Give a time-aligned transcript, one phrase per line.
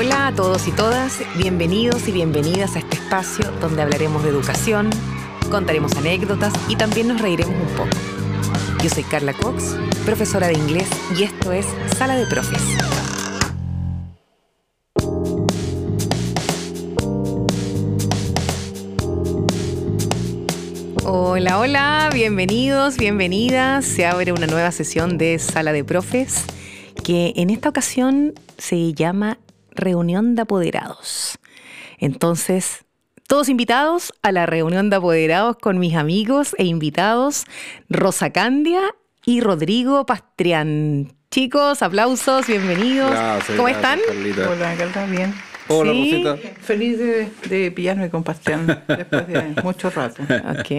[0.00, 4.90] Hola a todos y todas, bienvenidos y bienvenidas a este espacio donde hablaremos de educación,
[5.50, 7.90] contaremos anécdotas y también nos reiremos un poco.
[8.80, 10.88] Yo soy Carla Cox, profesora de inglés
[11.18, 11.66] y esto es
[11.96, 12.62] Sala de Profes.
[21.04, 23.84] Hola, hola, bienvenidos, bienvenidas.
[23.84, 26.44] Se abre una nueva sesión de Sala de Profes
[27.08, 29.38] que en esta ocasión se llama
[29.70, 31.38] reunión de apoderados.
[31.96, 32.84] Entonces,
[33.26, 37.46] todos invitados a la reunión de apoderados con mis amigos e invitados
[37.88, 38.82] Rosa Candia
[39.24, 41.14] y Rodrigo Pastrián.
[41.30, 43.16] Chicos, aplausos, bienvenidos.
[43.56, 44.00] ¿Cómo están?
[44.46, 45.34] Hola, Carla, bien.
[45.68, 46.36] Hola, Rosita.
[46.62, 50.22] Feliz de, pillarme con Pastián después de mucho rato.
[50.22, 50.70] Ok.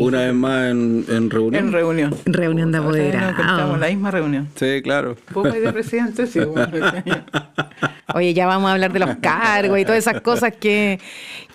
[0.00, 1.66] Una vez más en, reunión.
[1.66, 2.14] En reunión.
[2.24, 3.38] Reunión de apoderados.
[3.38, 4.48] Estamos en la misma reunión.
[4.56, 5.16] Sí, claro.
[5.32, 6.40] Vos de presidente, sí.
[8.14, 10.98] Oye, ya vamos a hablar de los cargos y todas esas cosas que,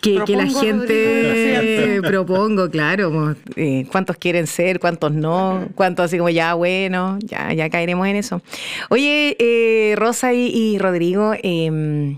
[0.02, 3.36] que, la gente propongo, claro.
[3.56, 4.80] Eh, ¿Cuántos quieren ser?
[4.80, 5.68] ¿Cuántos no?
[5.76, 7.18] ¿Cuántos así como ya, bueno?
[7.22, 8.42] Ya, ya caeremos en eso.
[8.90, 12.18] Oye, eh, Rosa y, Rodrigo, eh,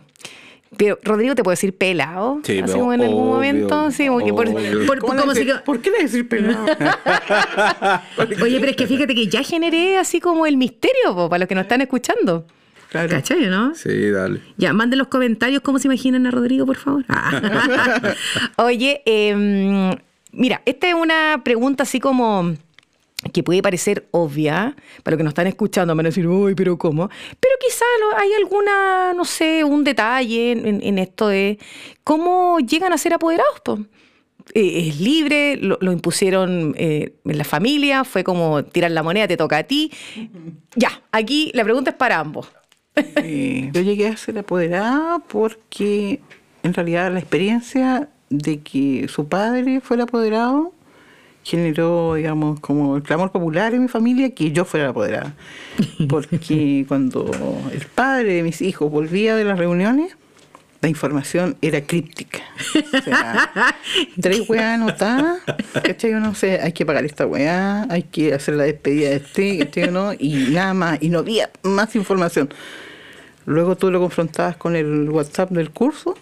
[0.78, 2.40] pero Rodrigo te puede decir pelado.
[2.44, 3.92] Sí, así como en algún momento.
[3.92, 4.46] Sí, como que por,
[5.64, 6.66] por, qué le decir pelado?
[8.42, 11.56] Oye, pero es que fíjate que ya generé así como el misterio para los que
[11.56, 12.46] nos están escuchando.
[12.90, 13.10] Claro.
[13.10, 13.74] ¿Cachai, no?
[13.74, 14.40] Sí, dale.
[14.58, 17.04] Ya, manden los comentarios cómo se imaginan a Rodrigo, por favor.
[18.58, 19.96] Oye, eh,
[20.32, 22.56] mira, esta es una pregunta así como
[23.32, 26.78] que puede parecer obvia, para los que nos están escuchando, van a decir, uy, pero
[26.78, 27.10] ¿cómo?
[27.40, 27.86] Pero quizá
[28.18, 31.58] hay alguna, no sé, un detalle en, esto de
[32.04, 33.80] cómo llegan a ser apoderados.
[34.54, 39.38] Eh, es libre, lo, impusieron eh, en la familia, fue como tirar la moneda, te
[39.38, 39.92] toca a ti.
[40.76, 42.52] Ya, aquí la pregunta es para ambos.
[42.96, 46.20] yo llegué a ser apoderada porque
[46.62, 50.74] en realidad la experiencia de que su padre fuera apoderado
[51.44, 55.34] generó, digamos, como el clamor popular en mi familia que yo fuera apoderada.
[56.10, 57.30] Porque cuando
[57.72, 60.16] el padre de mis hijos volvía de las reuniones,
[60.84, 62.40] la información era críptica.
[62.76, 63.76] O sea,
[64.22, 65.42] tres weas anotadas,
[65.82, 66.12] ¿cachai?
[66.12, 69.92] No sé, hay que pagar esta weá, hay que hacer la despedida de este, ¿cachai?
[69.92, 70.12] ¿no?
[70.14, 72.50] Y nada más, y no había más información.
[73.46, 76.16] Luego tú lo confrontabas con el WhatsApp del curso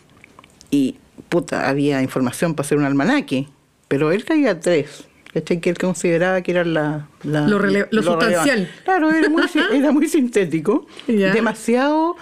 [0.69, 0.97] y,
[1.29, 3.47] puta, había información para hacer un almanaque,
[3.87, 5.07] pero él traía tres.
[5.33, 8.69] Que él consideraba que era la, lo, sustancial.
[8.83, 9.43] Claro, era muy,
[9.73, 12.17] era muy sintético, demasiado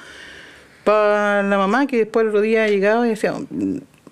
[0.84, 3.34] para la mamá que después el otro día llegaba y decía,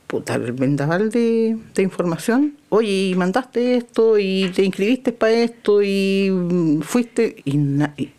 [0.08, 2.56] puta, el vendaval de, de información.
[2.70, 7.58] Oye, y mandaste esto y te inscribiste para esto y mm, fuiste y,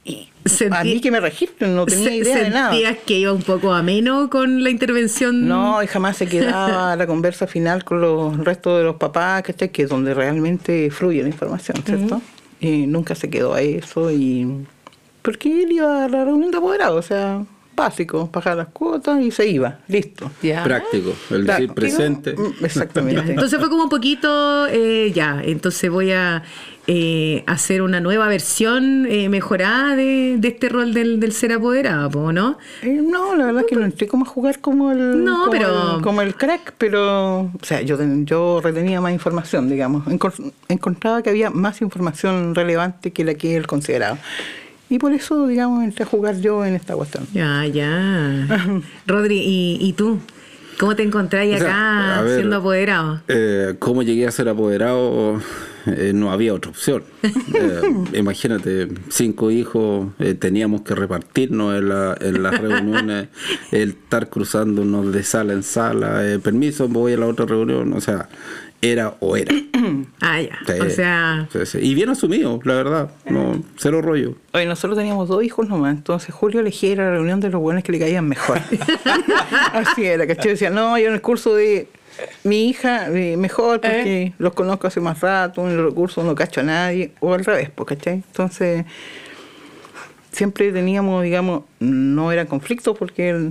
[0.05, 0.29] y,
[0.71, 2.71] a mí que me registren, no tenía idea de nada.
[2.71, 5.47] ¿Sentías que iba un poco ameno con la intervención?
[5.49, 9.71] No, y jamás se quedaba la conversa final con los restos de los papás, que
[9.71, 12.21] que es donde realmente fluye la información, ¿cierto?
[12.61, 14.67] Y nunca se quedó a eso y...
[15.23, 17.45] Porque él iba a la reunión de apoderados, o sea,
[17.79, 20.31] básico, pagar las cuotas y se iba, listo.
[20.65, 22.35] Práctico, el decir presente.
[22.37, 23.23] Mm, exactamente.
[23.31, 26.43] entonces fue como un poquito, eh, ya, entonces voy a
[26.87, 32.59] eh, hacer una nueva versión eh, mejorada de, este rol del, ser apoderado, ¿no?
[32.83, 36.23] no, la verdad es que no entré como a jugar como el, como, el como
[36.23, 40.05] el crack, pero, o sea, yo, yo retenía más información, digamos.
[40.69, 44.19] Encontraba que había más información relevante que la que él consideraba.
[44.91, 47.27] Y por eso, digamos, entré a jugar yo en esta cuestión.
[47.33, 48.47] Ya, ya.
[49.07, 50.19] Rodri, ¿y, tú?
[50.79, 53.21] ¿Cómo te encontráis acá siendo apoderado?
[53.27, 55.41] Eh, ¿Cómo llegué a ser apoderado?
[55.87, 57.03] Eh, no había otra opción.
[57.55, 63.29] Eh, imagínate, cinco hijos, teníamos que repartirnos en, la, en las reuniones,
[63.73, 68.29] el estar cruzándonos de sala en sala, permiso, voy a la otra reunión, o sea,
[68.81, 69.55] era o era.
[70.21, 70.59] ah, ya.
[70.81, 71.49] o sea.
[71.81, 73.11] y bien asumido, la verdad.
[73.29, 74.37] No, cero rollo.
[74.53, 75.97] Oye, nosotros teníamos dos hijos nomás.
[75.97, 78.61] Entonces Julio elegía la reunión de los buenos que le caían mejor.
[79.73, 80.53] Así era, ¿cachai?
[80.53, 81.89] Decía, no, yo en el curso de
[82.45, 84.35] mi hija mejor porque ¿Eh?
[84.39, 87.13] los conozco hace más rato, en los cursos no cacho a nadie.
[87.21, 88.15] O al revés, pues, ¿cachai?
[88.15, 88.85] Entonces,
[90.31, 93.51] siempre teníamos, digamos, no era conflicto porque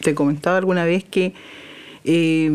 [0.00, 1.32] te comentaba alguna vez que
[2.04, 2.50] eh,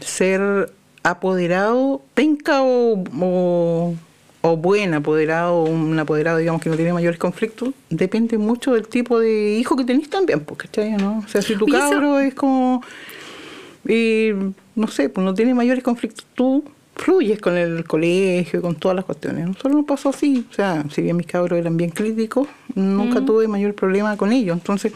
[0.00, 0.70] ser
[1.04, 3.04] apoderado, penca o,
[4.42, 9.20] o, buen apoderado, un apoderado, digamos, que no tiene mayores conflictos, depende mucho del tipo
[9.20, 10.68] de hijo que tenés también, porque
[10.98, 11.22] ¿no?
[11.24, 12.82] O sea, si tu cabro es como,
[14.74, 16.64] no sé, pues no tiene mayores conflictos, tú
[16.96, 19.46] fluyes con el colegio, con todas las cuestiones.
[19.46, 23.48] Nosotros nos pasó así, o sea, si bien mis cabros eran bien críticos, nunca tuve
[23.48, 24.56] mayor problema con ellos.
[24.56, 24.92] Entonces,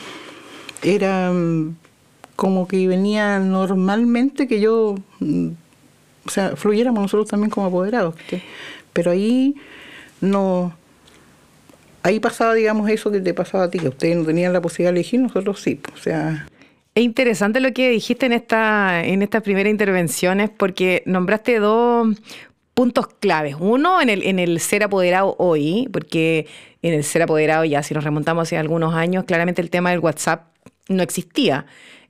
[0.83, 1.77] era mm,
[2.37, 5.49] como que venía normalmente que yo, mm,
[6.26, 8.15] o sea, fluyéramos nosotros también como apoderados.
[8.93, 9.55] Pero ahí
[10.20, 10.75] no,
[12.03, 14.93] ahí pasaba, digamos, eso que te pasaba a ti, que ustedes no tenían la posibilidad
[14.93, 15.81] de elegir, nosotros sí.
[15.94, 16.47] O sea,
[16.94, 22.09] es interesante lo que dijiste en esta, en estas primeras intervenciones, porque nombraste dos
[22.75, 23.56] puntos claves.
[23.59, 26.47] Uno, en el, en el ser apoderado hoy, porque
[26.82, 30.00] en el ser apoderado, ya si nos remontamos hace algunos años, claramente el tema del
[30.00, 30.47] WhatsApp
[30.88, 31.67] no existía.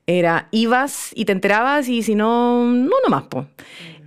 [0.07, 3.47] Era, ibas y te enterabas y si no, no nomás, po.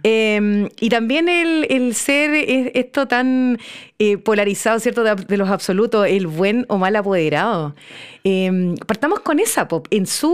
[0.03, 2.31] Em, y también el, ser
[2.74, 3.59] esto tan
[4.00, 5.03] eh, polarizado, ¿cierto?
[5.03, 7.75] De, los absolutos, el buen o mal apoderado.
[8.24, 9.88] Em, partamos con esa, Pop.
[9.92, 10.31] En su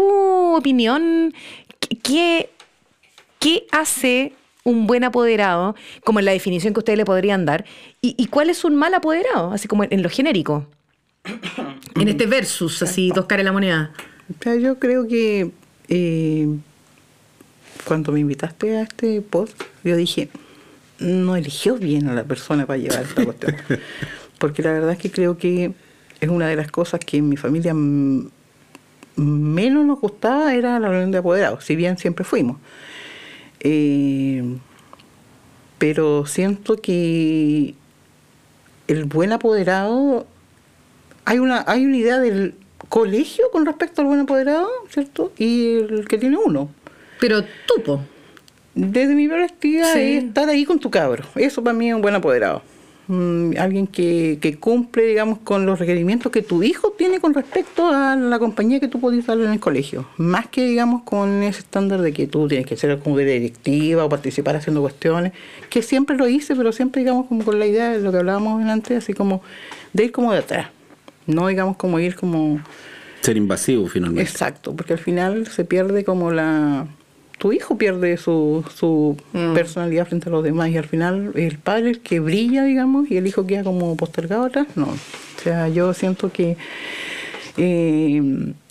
[0.55, 1.33] opinión,
[2.03, 2.49] ¿qué,
[3.39, 4.33] ¿qué hace
[4.63, 7.65] un buen apoderado, como en la definición que ustedes le podrían dar?
[8.01, 9.51] ¿Y, cuál es un mal apoderado?
[9.51, 10.65] Así como en, lo genérico.
[11.95, 13.91] en este versus, así, dos caras de la moneda.
[14.61, 15.51] yo creo que
[15.89, 16.47] eh,
[17.87, 20.29] cuando me invitaste a este post, yo dije,
[20.99, 23.55] no eligió bien a la persona para llevar esta cuestión.
[24.39, 25.73] Porque la verdad es que creo que
[26.19, 31.11] es una de las cosas que en mi familia menos nos gustaba era la reunión
[31.11, 32.57] de apoderados, si bien siempre fuimos.
[33.61, 34.43] Eh,
[35.77, 37.73] pero siento que
[38.87, 40.27] el buen apoderado,
[41.25, 42.55] hay una, hay una idea del
[42.89, 45.31] colegio con respecto al buen apoderado, ¿cierto?
[45.37, 46.69] Y el que tiene uno.
[47.19, 48.01] Pero tupo.
[48.75, 51.23] Desde mi perspectiva es estar ahí con tu cabro.
[51.35, 52.61] Eso para mí es un buen apoderado.
[53.07, 57.87] Mm, alguien que, que, cumple, digamos, con los requerimientos que tu hijo tiene con respecto
[57.87, 60.07] a la compañía que tú podías darle en el colegio.
[60.17, 64.03] Más que, digamos, con ese estándar de que tú tienes que ser como de directiva
[64.03, 65.31] o participar haciendo cuestiones,
[65.69, 68.61] que siempre lo hice, pero siempre, digamos, como con la idea de lo que hablábamos
[68.65, 69.41] antes, así como
[69.93, 70.67] de ir como de atrás.
[71.25, 72.61] No, digamos, como ir como...
[73.21, 74.29] Ser invasivo, finalmente.
[74.29, 76.87] Exacto, porque al final se pierde como la
[77.37, 79.53] tu hijo pierde su, su mm.
[79.53, 83.17] personalidad frente a los demás y al final el padre el que brilla, digamos, y
[83.17, 84.85] el hijo queda como postergado atrás, no.
[84.87, 86.57] O sea, yo siento que
[87.57, 88.21] eh,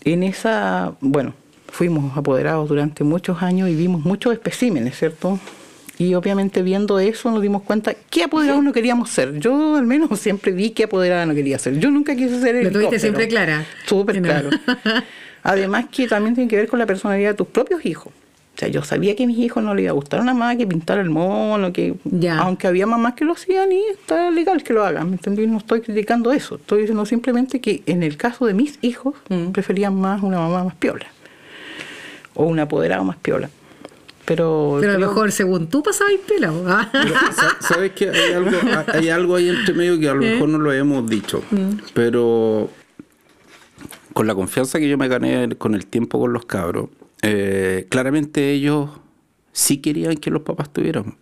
[0.04, 1.34] en esa, bueno,
[1.68, 5.38] fuimos apoderados durante muchos años y vimos muchos especímenes, ¿cierto?
[5.98, 9.38] Y obviamente viendo eso nos dimos cuenta qué apoderados no queríamos ser.
[9.38, 11.78] Yo al menos siempre vi qué apoderada no quería ser.
[11.78, 13.64] Yo nunca quise ser el Lo tuviste siempre clara.
[13.86, 14.50] Súper claro.
[15.42, 18.12] Además que también tiene que ver con la personalidad de tus propios hijos.
[18.56, 20.56] O sea, yo sabía que a mis hijos no les iba a gustar una mamá
[20.56, 21.94] que pintara el mono, que
[22.38, 25.46] aunque había mamás que lo hacían y está legal que lo hagan, ¿me entendí?
[25.46, 29.48] No estoy criticando eso, estoy diciendo simplemente que en el caso de mis hijos mm.
[29.50, 31.04] preferían más una mamá más piola
[32.32, 33.50] o un apoderado más piola.
[34.24, 36.50] Pero, pero a lo mejor según tú pasabas pela.
[36.66, 36.90] ¿ah?
[37.60, 38.58] ¿Sabes que hay algo,
[38.92, 40.32] hay algo ahí entre medio que a lo ¿Eh?
[40.32, 41.42] mejor no lo hemos dicho?
[41.50, 41.72] Mm.
[41.92, 42.70] Pero
[44.14, 46.88] con la confianza que yo me gané con el tiempo con los cabros,
[47.22, 48.90] eh, claramente ellos
[49.52, 51.14] sí querían que los papás tuviéramos.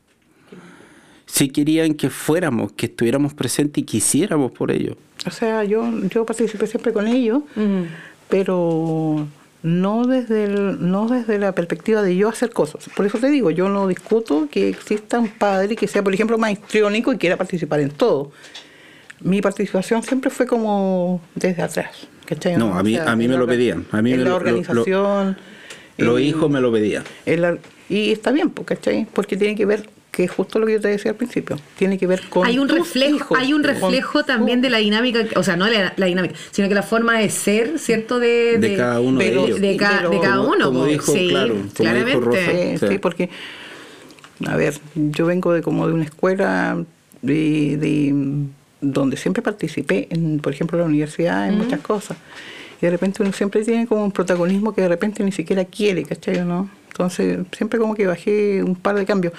[1.26, 4.96] Sí querían que fuéramos, que estuviéramos presentes y quisiéramos por ellos.
[5.26, 7.42] O sea, yo, yo participé siempre con ellos,
[8.28, 9.26] pero
[9.62, 12.88] no desde, no desde la perspectiva de yo hacer cosas.
[12.94, 16.36] Por eso te digo, yo no discuto que exista un padre que sea, por ejemplo,
[16.36, 18.30] maestriónico y quiera participar en todo.
[19.20, 22.08] Mi participación siempre fue como desde atrás.
[22.58, 23.86] No, a mí, a mí me lo pedían.
[23.90, 25.36] A mí en la organización.
[25.98, 27.04] Los hijos me lo pedían.
[27.88, 29.06] y está bien, ¿cachai?
[29.12, 31.98] Porque tiene que ver que es justo lo que yo te decía al principio, tiene
[31.98, 35.56] que ver con hay un reflejo hay un reflejo también de la dinámica o sea
[35.56, 39.18] no la, la, dinámica sino que la forma de ser cierto de, de, cada uno
[39.18, 39.60] de, ellos.
[39.60, 42.78] de, cada uno como dijo, sí, claro, claramente.
[42.78, 43.28] Sí, porque
[44.46, 46.84] a ver yo vengo de como de una escuela
[47.22, 48.34] de,
[48.80, 52.16] donde siempre participé en por ejemplo la universidad en muchas cosas
[52.80, 56.04] y de repente uno siempre tiene como un protagonismo que de repente ni siquiera quiere,
[56.04, 56.68] ¿cachai no?
[56.88, 59.34] Entonces, siempre como que bajé un par de cambios.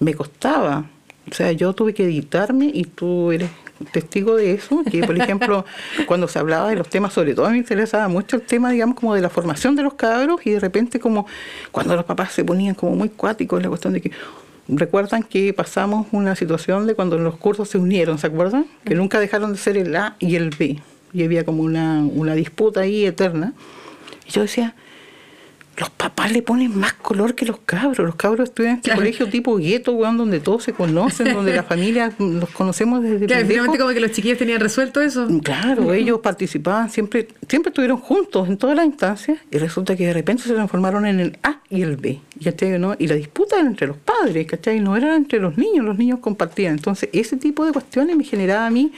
[0.00, 0.86] Me costaba,
[1.30, 3.50] o sea, yo tuve que editarme y tú eres
[3.92, 5.64] testigo de eso, que por ejemplo,
[6.06, 8.70] cuando se hablaba de los temas, sobre todo a mí me interesaba mucho el tema,
[8.70, 11.26] digamos, como de la formación de los cabros y de repente como
[11.70, 14.10] cuando los papás se ponían como muy cuáticos, la cuestión de que
[14.66, 18.66] recuerdan que pasamos una situación de cuando los cursos se unieron, ¿se acuerdan?
[18.84, 20.80] Que nunca dejaron de ser el A y el B
[21.12, 23.52] y había como una, una disputa ahí eterna.
[24.26, 24.74] Y yo decía,
[25.80, 27.98] los papás le ponen más color que los cabros.
[28.06, 31.62] Los cabros estudian en este colegio tipo gueto, weón, donde todos se conocen, donde la
[31.62, 35.26] familia los conocemos desde Claro, finalmente como que los chiquillos tenían resuelto eso.
[35.42, 40.12] Claro, ellos participaban, siempre, siempre estuvieron juntos en todas las instancias y resulta que de
[40.12, 42.78] repente se transformaron en el A y el B, ¿cachai?
[42.78, 42.94] ¿no?
[42.98, 44.80] Y la disputa era entre los padres, ¿cachai?
[44.80, 46.74] No era entre los niños, los niños compartían.
[46.74, 48.92] Entonces, ese tipo de cuestiones me generaba a mí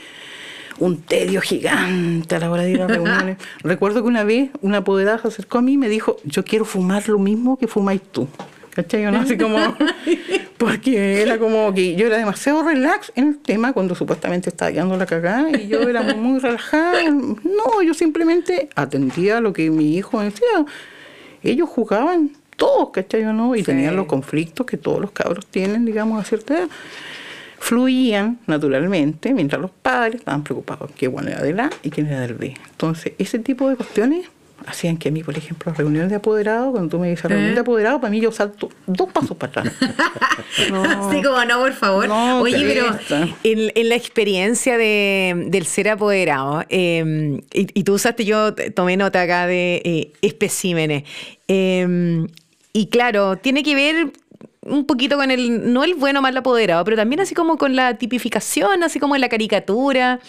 [0.79, 3.37] un tedio gigante a la hora de ir a reuniones.
[3.63, 6.65] Recuerdo que una vez una apoderada se acercó a mí y me dijo, yo quiero
[6.65, 8.27] fumar lo mismo que fumáis tú.
[8.71, 9.03] ¿Cachai?
[9.11, 9.19] ¿no?
[9.19, 9.59] Así como,
[10.57, 14.97] porque era como que yo era demasiado relax en el tema cuando supuestamente estaba quedando
[14.97, 17.03] la cagada y yo era muy relajada.
[17.11, 20.65] No, yo simplemente atendía a lo que mi hijo decía.
[21.43, 23.23] Ellos jugaban todos, ¿cachai?
[23.25, 23.55] o ¿no?
[23.55, 23.65] Y Sí.
[23.65, 26.67] tenían los conflictos que todos los cabros tienen, digamos, a cierta edad.
[27.63, 32.19] Fluían naturalmente, mientras los padres estaban preocupados qué bueno era del A y quién era
[32.19, 32.53] del B.
[32.71, 34.25] Entonces, ese tipo de cuestiones
[34.65, 37.53] hacían que a mí, por ejemplo, reuniones de apoderados, cuando tú me dices reunión ¿Eh?
[37.53, 39.75] de apoderados, para mí yo salto dos pasos para atrás.
[40.69, 40.83] No.
[40.83, 42.07] Así como, no, por favor.
[42.07, 42.95] No, Oye, pero
[43.43, 48.97] en, en la experiencia de, del ser apoderado, eh, y, y tú usaste, yo tomé
[48.97, 51.03] nota acá de eh, especímenes.
[51.47, 52.27] Eh,
[52.75, 54.11] y claro, tiene que ver
[54.61, 57.97] un poquito con el, no el bueno mal apoderado, pero también así como con la
[57.97, 60.19] tipificación, así como en la caricatura.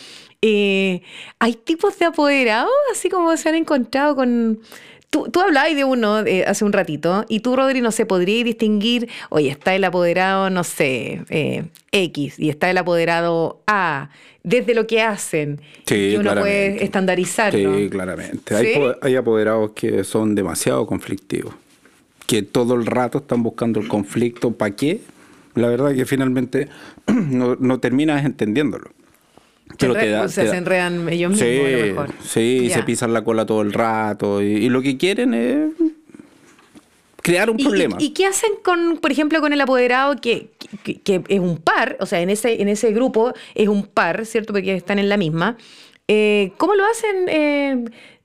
[0.42, 1.02] Eh,
[1.38, 2.70] ¿Hay tipos de apoderados?
[2.92, 4.60] Así como se han encontrado con...
[5.08, 8.44] Tú, tú hablabas de uno eh, hace un ratito y tú, Rodri, no sé, podrías
[8.44, 14.10] distinguir, oye, está el apoderado, no sé, eh, X y está el apoderado A,
[14.42, 15.60] desde lo que hacen.
[15.86, 17.78] Sí, y uno puede estandarizarlo.
[17.78, 18.56] Sí, claramente.
[18.56, 21.54] Hay, hay apoderados que son demasiado conflictivos,
[22.26, 24.52] que todo el rato están buscando el conflicto.
[24.52, 25.00] ¿Para qué?
[25.54, 26.68] La verdad que finalmente
[27.06, 28.90] no, no terminas entendiéndolo.
[29.70, 31.76] Se, Pero te enre- da- o sea, te da- se enredan ellos mismos, a lo
[31.78, 32.08] Sí, mejor.
[32.22, 35.70] sí, se pisan la cola todo el rato y, y lo que quieren es
[37.22, 37.96] crear un ¿Y- problema.
[37.98, 40.50] ¿Y, y qué hacen con, por ejemplo, con el apoderado que,
[40.82, 41.96] que- que es un par?
[42.00, 44.52] O sea, en ese, en ese grupo es un par, ¿cierto?
[44.52, 45.56] Porque están en la misma.
[46.08, 47.16] Eh, ¿Cómo lo hacen?
[47.28, 47.84] Eh,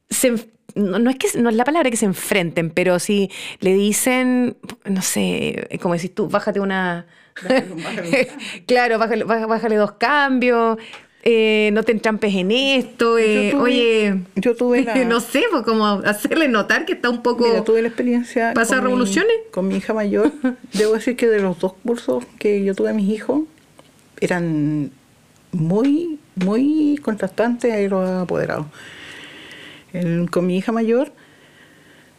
[0.10, 0.34] se
[0.76, 4.58] no, no es que no es la palabra que se enfrenten, pero si le dicen,
[4.86, 7.06] no sé, como decís tú, bájate una.
[8.66, 10.78] claro, bájale, bájale- bájale dos cambios.
[11.22, 13.18] eh, no te entrampes en esto.
[13.18, 17.10] eh, Yo tuve- oye, yo tuve la- no sé, pues como hacerle notar que está
[17.10, 17.46] un poco.
[17.46, 18.54] Mira, tuve la experiencia.
[18.54, 19.36] ¿Pasa con mi- revoluciones?
[19.52, 20.32] con mi hija mayor.
[20.74, 23.42] Debo decir que de los dos cursos que yo tuve a mis hijos,
[24.22, 24.92] eran
[25.52, 28.68] muy, muy contrastantes los apoderados.
[29.94, 31.12] El- con mi hija mayor,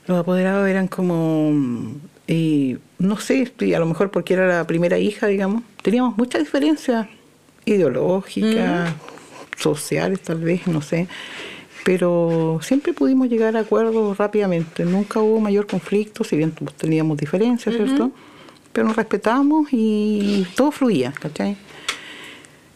[0.06, 1.52] los apoderados eran como,
[2.26, 7.06] eh, no sé, a lo mejor porque era la primera hija, digamos, teníamos muchas diferencias
[7.64, 8.92] ideológicas,
[9.56, 11.06] sociales tal vez, no sé,
[11.84, 17.16] pero siempre pudimos llegar a acuerdos rápidamente, nunca hubo mayor conflicto, si bien pues, teníamos
[17.18, 18.10] diferencias, ¿cierto?
[18.72, 21.56] Pero nos respetamos y todo fluía, ¿cachai?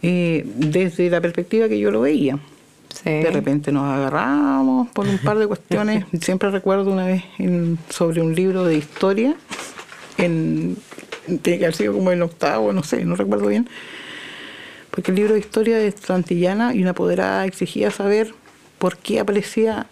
[0.03, 2.39] Eh, desde la perspectiva que yo lo veía.
[3.03, 3.11] Sí.
[3.11, 6.05] De repente nos agarramos por un par de cuestiones.
[6.21, 9.35] Siempre recuerdo una vez en- sobre un libro de historia,
[10.19, 10.77] en,
[11.43, 13.69] tiene que haber sido como en octavo, no sé, no recuerdo bien.
[14.91, 18.33] Porque el libro de historia de Santillana y una apoderada exigía saber
[18.79, 19.87] por qué aparecía,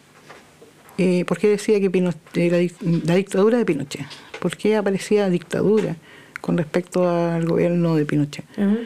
[0.96, 4.06] eh, por qué decía que Pino- eh, la, dic- la dictadura de Pinochet,
[4.40, 5.96] por qué aparecía dictadura
[6.40, 8.44] con respecto al gobierno de Pinochet.
[8.56, 8.76] Yo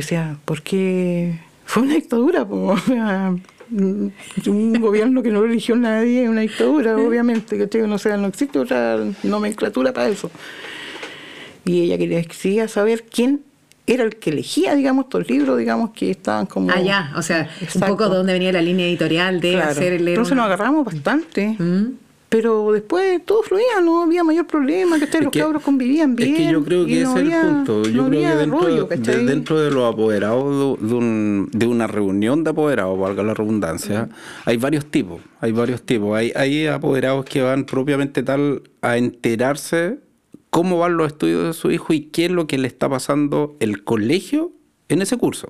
[0.00, 1.38] decía, ¿por qué
[1.68, 2.46] fue una dictadura?
[2.46, 2.72] po?
[2.74, 3.34] O sea,
[4.50, 7.58] un gobierno que no lo eligió nadie es una dictadura, obviamente.
[7.58, 7.82] ¿cachai?
[7.82, 10.30] O sea, no existe otra nomenclatura para eso.
[11.66, 13.42] Y ella quería saber quién
[13.86, 16.70] era el que elegía, digamos, estos libros, digamos, que estaban como...
[16.70, 19.70] Ah, ya, o sea, un poco de dónde venía la línea editorial de Claro.
[19.70, 21.56] hacer el Entonces nos agarramos bastante.
[21.58, 22.07] Mm.
[22.30, 26.32] Pero después todo fluía, no había mayor problema, que Es los que- cabros convivían bien.
[26.32, 27.82] Es que yo creo que no ese es el punto.
[27.84, 31.66] Yo no creo que dentro, rollo, de, dentro de los apoderados de, de un- de
[31.66, 34.10] una reunión de apoderados, valga la redundancia,
[34.44, 35.22] hay varios tipos.
[35.40, 36.14] Hay varios tipos.
[36.16, 39.98] Hay, hay apoderados que van propiamente tal a enterarse
[40.50, 43.56] cómo van los estudios de su hijo y qué es lo que le está pasando
[43.60, 44.52] el colegio
[44.90, 45.48] en ese curso.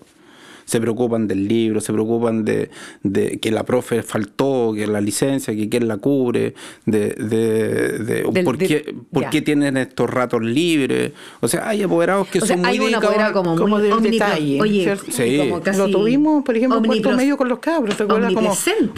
[0.69, 2.69] Se preocupan del libro, se preocupan de,
[3.03, 6.53] de que la profe faltó, que la licencia, que quién la cubre,
[6.85, 11.13] de, de, de Del- por, del- qué, por qué tienen estos ratos libres.
[11.41, 13.79] O sea, hay apoderados que O sea, son muy hay un dedicados apoderado como, como
[13.79, 15.05] muy del detalle, Oye, ¿cierto?
[15.09, 15.39] y Sí.
[15.39, 18.35] como casi Lo tuvimos, por ejemplo, en medio con los cabros, ¿te acuerdas?
[18.35, 18.55] Como,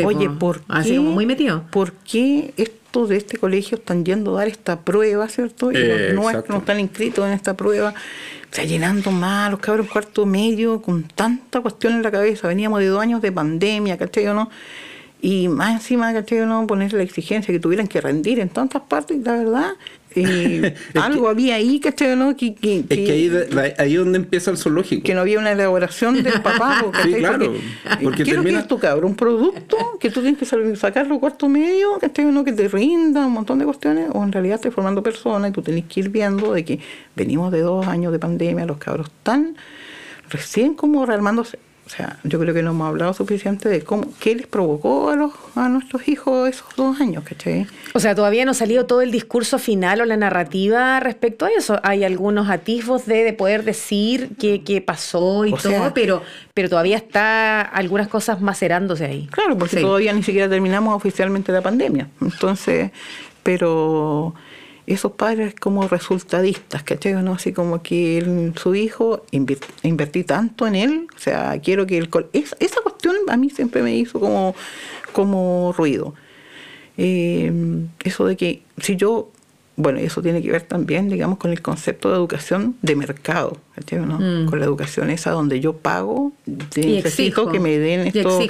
[0.09, 0.39] oye, po.
[0.39, 1.65] ¿por qué, Así como muy metido.
[1.71, 2.53] ¿por qué
[2.93, 5.71] de este colegio están yendo a dar esta prueba, ¿cierto?
[5.71, 7.91] Y Eh, nuestros no están inscritos en esta prueba.
[7.91, 12.49] O sea, llenando más los cabros cuarto medio con tanta cuestión en la cabeza.
[12.49, 14.51] Veníamos de dos años de pandemia, ¿cachai o no?
[15.23, 16.41] Y más encima, ¿cachai?
[16.41, 19.73] No poner la exigencia que tuvieran que rendir en tantas partes, la verdad.
[20.17, 22.17] Y algo había ahí, ¿cachai?
[22.17, 22.37] No?
[22.37, 25.03] Que, que, Es que ahí, de- ahí es donde empieza el zoológico.
[25.05, 26.85] que no había una elaboración del papá.
[26.93, 27.13] ¿cachai?
[27.13, 27.53] Sí, claro,
[28.03, 29.11] porque ¿Qué es lo que termina- es tu cabrón?
[29.13, 32.25] Un producto que tú tienes que sacarlo cuarto medio, ¿cachai?
[32.25, 35.53] Uno que te rinda, un montón de cuestiones, o en realidad estás formando personas y
[35.53, 36.81] tú tenés que ir viendo de que
[37.17, 39.57] venimos de dos años de pandemia, los cabros están
[40.29, 41.59] recién como rearmándose.
[41.91, 45.17] O sea, yo creo que no hemos hablado suficiente de cómo, qué les provocó a,
[45.17, 47.67] los, a nuestros hijos esos dos años, ¿cachai?
[47.95, 51.51] O sea, todavía no ha salido todo el discurso final o la narrativa respecto a
[51.51, 51.81] eso.
[51.83, 56.23] Hay algunos atisbos de, de poder decir qué, qué pasó y O todo, sea- pero,
[56.55, 59.27] pero todavía está algunas cosas macerándose ahí.
[59.33, 59.83] Claro, porque Sí.
[59.83, 62.07] todavía ni siquiera terminamos oficialmente la pandemia.
[62.21, 62.93] Entonces,
[63.43, 64.35] pero
[64.93, 67.15] esos padres como resultadistas, ¿cachai?
[67.23, 67.33] ¿no?
[67.35, 69.25] Así como que el- su hijo,
[69.83, 72.09] invertí tanto en él, o sea, quiero que el...
[72.11, 74.55] col- es- esa cuestión a mí siempre me hizo como,
[75.13, 76.15] como ruido.
[76.99, 77.53] Eh,
[78.05, 79.31] eso de que si yo...
[79.77, 84.01] Bueno, eso tiene que ver también, digamos, con el concepto de educación de mercado, ¿cachai?
[84.01, 84.19] ¿no?
[84.21, 84.47] Mm.
[84.51, 88.45] Con la educación esa donde yo pago, de- Y necesito exijo, que me den estos,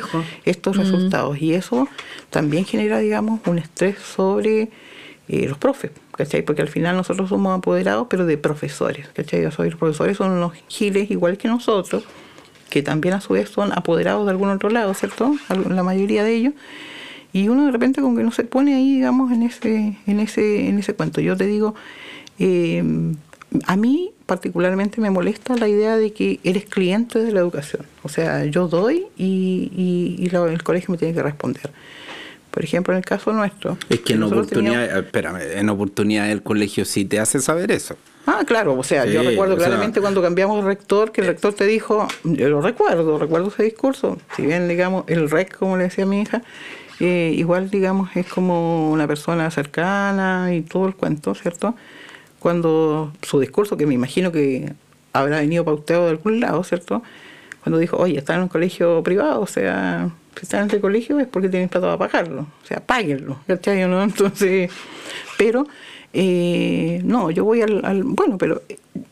[0.44, 0.80] estos Mm.
[0.80, 1.40] resultados.
[1.40, 1.86] Y eso
[2.30, 4.70] también genera, digamos, un estrés sobre
[5.28, 6.42] eh, los profes, ¿cachai?
[6.42, 9.42] Porque al final nosotros somos apoderados, pero de profesores, ¿cachai?
[9.42, 12.04] Los profesores son unos giles igual que nosotros,
[12.68, 15.34] que también a su vez son apoderados de algún otro lado, ¿cierto?
[15.48, 16.54] La mayoría de ellos.
[17.32, 20.68] Y uno de repente como que no se pone ahí, digamos, en ese, en ese,
[20.68, 21.22] en ese cuento.
[21.22, 21.74] Yo te digo,
[22.38, 22.84] eh,
[23.66, 27.86] a mí particularmente me molesta la idea de que eres cliente de la educación.
[28.02, 31.70] O sea, yo doy y, el colegio me tiene que responder.
[32.50, 33.76] Por ejemplo, en el caso nuestro.
[33.88, 37.96] Es que en oportunidad, teníamos- espérame, en oportunidad el colegio sí te hace saber eso.
[38.26, 41.54] Ah, claro, o sea, yo recuerdo sea- claramente cuando cambiamos de rector, que el rector
[41.54, 45.84] te dijo, yo lo recuerdo, recuerdo ese discurso, si bien, digamos, el rec, como le
[45.84, 46.42] decía a mi hija,
[47.00, 51.74] eh, igual, digamos, es como una persona cercana y todo el cuento, ¿cierto?
[52.38, 54.72] Cuando su discurso, que me imagino que
[55.12, 57.02] habrá venido pauteado de algún lado, ¿cierto?
[57.62, 61.18] Cuando dijo, oye, están en un colegio privado, o sea, si están en este colegio
[61.20, 63.86] es porque tienen plata para pagarlo, o sea, páguenlo, ¿cachai?
[63.86, 64.02] ¿no?
[64.10, 64.70] Entonces,
[65.36, 65.66] pero,
[66.12, 68.62] eh, no, yo voy al, al- bueno, pero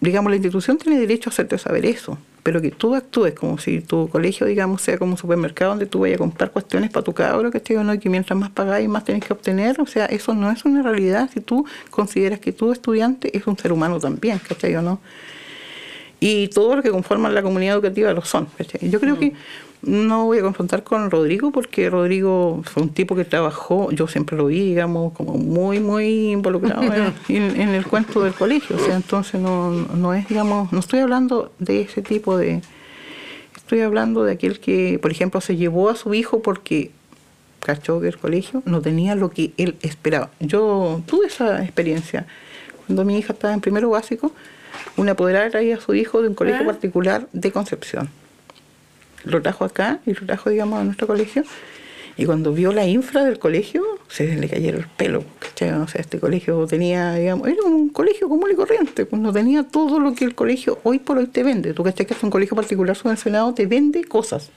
[0.00, 3.81] digamos, la institución tiene derecho a hacerte saber eso, pero que tú actúes como si
[3.81, 7.12] tu colegio, digamos, sea como un supermercado donde tú vayas a comprar cuestiones para tu
[7.12, 7.76] cabro, ¿cachai?
[7.76, 7.93] ¿o no?
[7.95, 10.83] Y que mientras más pagáis, más tenés que obtener, o sea, eso no es una
[10.83, 14.75] realidad si tú consideras que tu estudiante es un ser humano también, ¿cachai?
[14.77, 15.01] ¿o no?
[16.20, 18.46] Y todos los que conforman la comunidad educativa lo son.
[18.57, 18.90] ¿cachai?
[18.90, 19.35] Yo creo que
[19.83, 24.37] no voy a confrontar con Rodrigo porque Rodrigo fue un tipo que trabajó, yo siempre
[24.37, 26.83] lo vi, digamos, como muy, muy involucrado
[27.28, 28.76] en el cuento del colegio.
[28.76, 32.62] O sea, entonces no, no es, digamos, no estoy hablando de ese tipo de...
[33.54, 36.90] Estoy hablando de aquel que, por ejemplo, se llevó a su hijo porque
[37.61, 40.31] cachó que el colegio no tenía lo que él esperaba.
[40.40, 42.26] Yo tuve esa experiencia.
[42.87, 44.33] Cuando mi hija estaba en primero básico,
[44.98, 46.66] una apoderada traía a su hijo de un colegio Ah.
[46.66, 48.11] particular de Concepción.
[49.24, 51.42] Lo trajo acá y lo trajo, digamos, a nuestro colegio.
[52.16, 55.22] Y cuando vio la infra del colegio, se le cayeron el pelo.
[55.38, 55.70] ¿cachai?
[55.72, 59.62] O sea, este colegio tenía, digamos, era un colegio común y corriente, pues no tenía
[59.62, 61.74] todo lo que el colegio hoy por hoy te vende.
[61.74, 64.50] Tú cachai que es un colegio particular subvencionado, te vende cosas.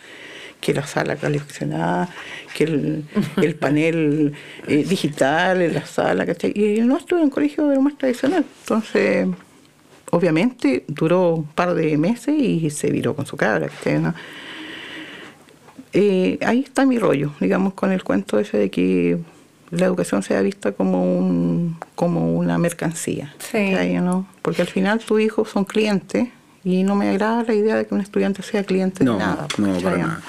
[0.59, 2.09] Que la sala calificada,
[2.55, 3.03] que el,
[3.41, 4.33] el panel
[4.67, 6.51] eh, digital en la sala, ¿cachai?
[6.55, 8.43] Y el nuestro era un colegio de lo más tradicional.
[8.61, 9.27] Entonces,
[10.11, 13.69] obviamente, duró un par de meses y se viró con su cabra.
[13.99, 14.13] ¿no?
[15.93, 19.17] Eh, ahí está mi rollo, digamos, con el cuento ese de que
[19.71, 23.33] la educación sea vista como un como una mercancía.
[23.39, 23.71] Sí.
[23.71, 24.25] ¿cachai, no?
[24.41, 26.29] Porque al final tus hijos son clientes
[26.63, 29.47] y no me agrada la idea de que un estudiante sea cliente No, de nada.
[29.57, 30.21] no, para nada.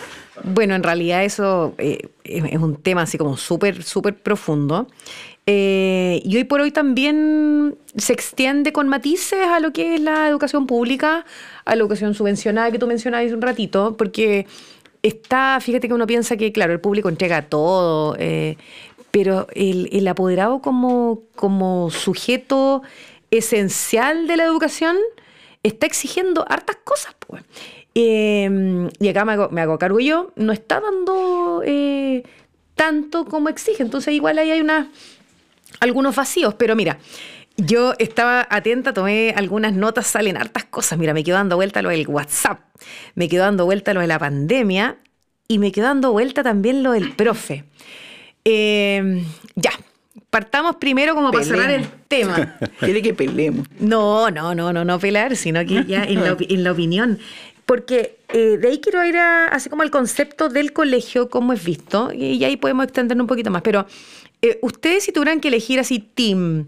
[0.45, 4.89] Bueno, en realidad eso eh, es es un tema así como súper, súper profundo.
[5.47, 10.29] Eh, y hoy por hoy también se extiende con matices a lo que es la
[10.29, 11.25] educación pública,
[11.65, 14.47] a la educación subvencionada que tú mencionabas hace un ratito, porque
[15.03, 18.57] está, fíjate que uno piensa que, claro, el público entrega todo, eh,
[19.11, 22.83] pero el, apoderado como, sujeto
[23.31, 24.97] esencial de la educación
[25.63, 27.43] está exigiendo hartas cosas, pues.
[27.95, 32.23] Y acá me hago, me hago cargo yo, no está dando eh,
[32.75, 33.83] tanto como exige.
[33.83, 34.91] Entonces, igual ahí hay una,
[35.83, 36.55] algunos vacíos.
[36.55, 36.99] Pero mira,
[37.57, 40.99] yo estaba atenta, tomé algunas notas, salen hartas cosas.
[40.99, 42.61] Mira, me quedo dando vuelta lo del WhatsApp,
[43.15, 44.97] me quedo dando vuelta lo de la pandemia
[45.49, 47.65] y me quedo dando vuelta también lo del profe.
[48.45, 49.73] Eh, ya,
[50.31, 52.57] partamos primero como para cerrar el tema.
[52.81, 53.67] Quiere que peleemos.
[53.79, 57.19] No, no, no, no, no pelar, sino que ya en la, en la opinión.
[57.67, 61.63] porque eh, de ahí quiero ir a, así como al concepto del colegio, como es
[61.63, 63.63] visto, y, ahí podemos extendernos un poquito más.
[63.63, 63.87] Pero
[64.43, 66.67] eh, ustedes si tuvieran que elegir así team,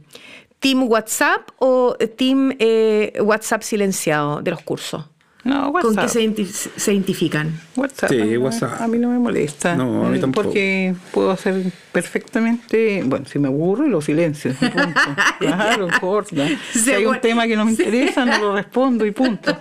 [0.61, 5.05] team WhatsApp o team eh, WhatsApp silenciado de los cursos.
[5.45, 6.09] No, ¿Con qué WhatsApp.
[6.09, 7.61] se, identi- se identifican?
[7.77, 8.09] WhatsApp.
[8.11, 8.81] Sí, a WhatsApp.
[8.81, 9.77] A mí no me molesta.
[9.77, 10.47] No, a mí Eh, tampoco.
[10.49, 13.03] Porque puedo hacer perfectamente.
[13.05, 14.53] Bueno, si me aburro, lo silencio.
[14.53, 15.01] y Punto.
[15.41, 16.49] Claro, corta.
[16.73, 19.55] Si hay un tema que no me interesa, no lo respondo y punto.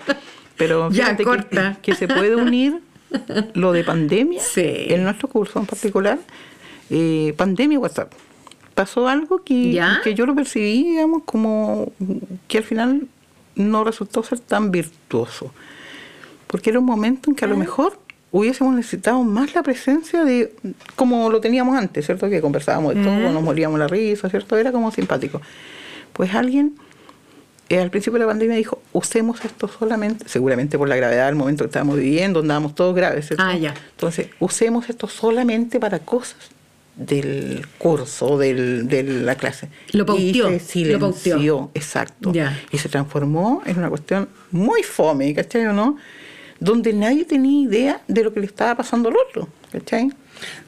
[0.55, 1.77] Pero Ya, fíjate que- corta.
[1.81, 2.79] Que, se puede unir
[3.53, 4.63] lo de pandemia Sí.
[4.87, 6.17] en nuestro curso en particular.
[6.89, 8.11] Eh, pandemia WhatsApp.
[8.75, 10.01] Pasó algo que, ¿Ya?
[10.03, 11.91] que yo lo percibí, digamos, como
[12.47, 13.07] que al final
[13.55, 15.51] no resultó ser tan virtuoso
[16.53, 17.97] porque era un momento en que a lo mejor
[18.29, 20.53] hubiésemos necesitado más la presencia de
[20.95, 22.29] como lo teníamos antes, ¿cierto?
[22.29, 24.55] Que conversábamos de todo, nos moríamos la risa, ¿cierto?
[24.55, 25.41] Era como simpático.
[26.13, 26.75] Pues alguien
[27.69, 31.35] eh, al principio de la pandemia dijo, usemos esto solamente, seguramente por la gravedad del
[31.35, 33.43] momento que estábamos viviendo, andábamos todos graves, ¿cierto?
[33.43, 33.73] Ah, ya.
[33.89, 36.51] Entonces, usemos esto solamente para cosas
[36.95, 39.69] del curso, del, de la clase.
[39.91, 42.31] Lo pauteó, Y lo se silenció, exacto.
[42.71, 45.97] Y se transformó en una cuestión muy fome, ¿cachai o no?
[46.59, 50.11] Donde nadie tenía idea de lo que le estaba pasando al otro, ¿cachai?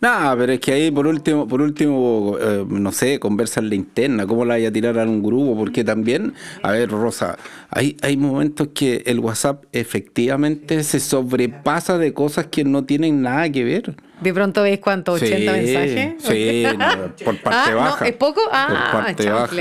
[0.02, 3.76] Nada, pero es que ahí por último, por último, eh, no sé, conversa en la
[3.76, 7.38] interna, cómo la vaya a tirar a un grupo, porque también, a ver, Rosa,
[7.70, 13.50] hay, hay momentos que el WhatsApp efectivamente se sobrepasa de cosas que no tienen nada
[13.50, 13.96] que ver.
[14.22, 16.14] De pronto veis cuánto, 80 Sí, mensajes.
[16.20, 18.08] Sí, no, por parte Ah, no, baja.
[18.08, 18.42] ¿es poco?
[18.52, 19.56] Ah, por parte baja.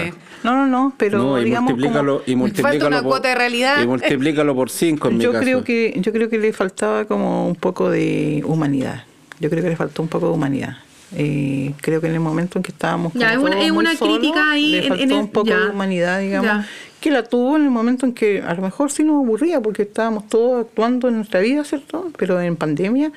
[0.45, 3.35] No, no, no, pero no, y digamos multiplícalo, como- y multiplícalo una por, cuota de
[3.35, 3.83] realidad.
[3.83, 5.43] Y multiplícalo por cinco en mi yo caso.
[5.43, 9.05] creo que yo creo que le faltaba como un poco de humanidad.
[9.41, 10.77] Yo creo que le faltó un poco de humanidad.
[11.17, 14.51] Eh, creo que en el momento en que estábamos Ya, es una- es una crítica
[14.53, 15.61] ahí le faltó en un poco ya.
[15.61, 16.67] de humanidad digamos Ya.
[17.01, 19.83] que la tuvo en el momento en que a lo mejor sí nos aburría porque
[19.83, 23.13] estábamos todos actuando en nuestra vida cierto pero en pandemia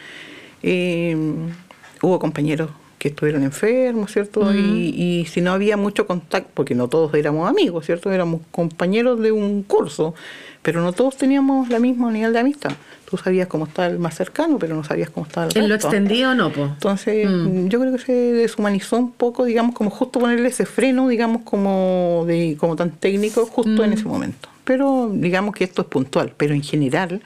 [0.64, 1.16] eh,
[2.02, 4.52] hubo compañeros que estuvieron enfermos, ¿cierto?
[4.56, 4.60] y,
[5.22, 8.12] y si no había mucho contacto, porque no todos éramos amigos, ¿cierto?
[8.12, 10.16] Éramos compañeros de un curso,
[10.64, 12.72] pero no todos teníamos la misma nivel de amistad.
[13.10, 15.76] Tú sabías cómo estaba el más cercano, pero no sabías cómo estaba el En lo
[15.76, 15.88] resto.
[15.88, 16.65] extendido no, po.
[16.65, 17.26] Entonces,
[17.70, 22.26] yo creo que se deshumanizó un poco, digamos, como justo ponerle ese freno, digamos, como
[22.28, 24.50] de como tan técnico, justo en ese momento.
[24.65, 27.22] Pero digamos que esto es puntual, pero en general,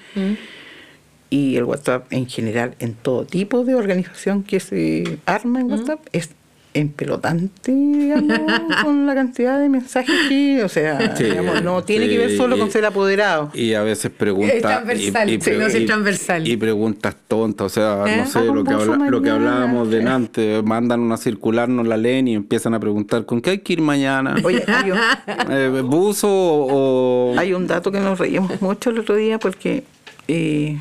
[1.32, 6.00] y el WhatsApp en general, en todo tipo de organización que se arma en WhatsApp,
[6.12, 6.30] es
[6.74, 8.40] empelotante, digamos,
[8.84, 12.56] con la cantidad de mensajes que, o sea, Sí, digamos, no tiene que ver solo
[12.56, 13.52] y- con ser apoderado.
[13.54, 14.56] Y a veces preguntas.
[14.56, 16.48] Es transversal, y, y, sí, no, es transversal.
[16.48, 18.18] y preguntas tontas, o sea, ¿Eh?
[18.18, 21.98] no sé, Hago lo que, habla- lo que hablábamos delante, mandan una circular, no la
[21.98, 24.36] leen y empiezan a preguntar con qué hay que ir mañana.
[24.44, 24.98] Oye, hay un,
[25.50, 27.36] Eh, ¿Buzo o.?
[27.38, 29.84] Hay un dato que nos reímos mucho el otro día porque
[30.28, 30.78] eh,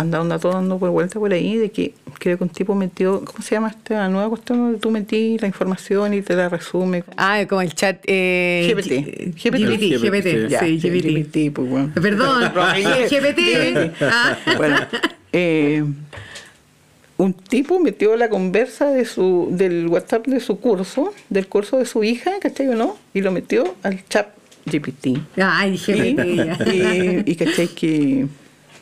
[0.00, 3.24] anda un dato dando por vuelta por ahí de que creo que un tipo metió,
[3.24, 7.04] ¿cómo se llama esta nueva cuestión donde tú metí la información y te la resume?
[7.16, 7.98] Ah, como el chat.
[8.06, 9.34] Eh, GPT.
[9.36, 11.06] GPT, GPT, GPT, Ya, sí, GPT.
[11.06, 11.92] GPT, pues bueno.
[11.94, 12.52] Perdón.
[13.10, 13.92] GPT.
[14.00, 14.38] Ah.
[14.56, 14.76] Bueno,
[15.32, 15.84] eh,
[17.18, 21.84] un tipo metió la conversa de su, del WhatsApp de su curso, del curso de
[21.84, 22.96] su hija, ¿cachai o no?
[23.12, 24.28] Y lo metió al chat
[24.64, 25.18] GPT.
[25.36, 26.34] Ay, GPT.
[26.34, 26.58] ya.
[26.72, 27.68] y, y, ¿cachai?
[27.68, 28.26] que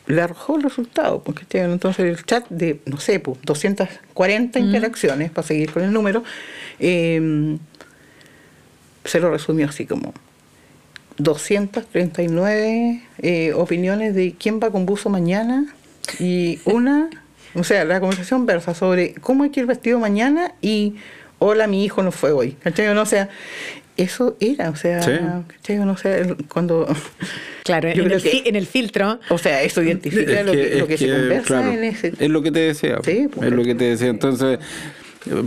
[0.09, 1.23] le arrojó el resultado.
[1.23, 1.71] Porque, ¿cachai?
[1.71, 6.25] Entonces el chat de, no sé, pues, 240 interacciones, para seguir con el número,
[6.81, 7.57] eh,
[9.05, 10.13] se lo resumió así como
[11.19, 15.75] 239 eh, opiniones de quién va con buzo mañana
[16.19, 17.11] y una,
[17.55, 20.97] o sea, la conversación versa sobre cómo hay que ir vestido mañana y
[21.39, 22.53] hola, mi hijo no fue hoy.
[22.53, 22.95] ¿Cachai?
[22.95, 23.03] no?
[23.03, 23.29] O sea,
[23.99, 25.11] eso era, o sea, Sí.
[25.21, 25.45] no?
[26.05, 26.87] El- cuando...
[27.65, 29.21] Claro, en el, que- en el filtro.
[29.29, 32.15] O sea, eso identifica lo que, es lo que se que, conversa claro, en ese...
[32.19, 32.99] Es lo que te decía.
[33.05, 34.09] Sí, pues, es lo que te decía.
[34.09, 34.59] Entonces,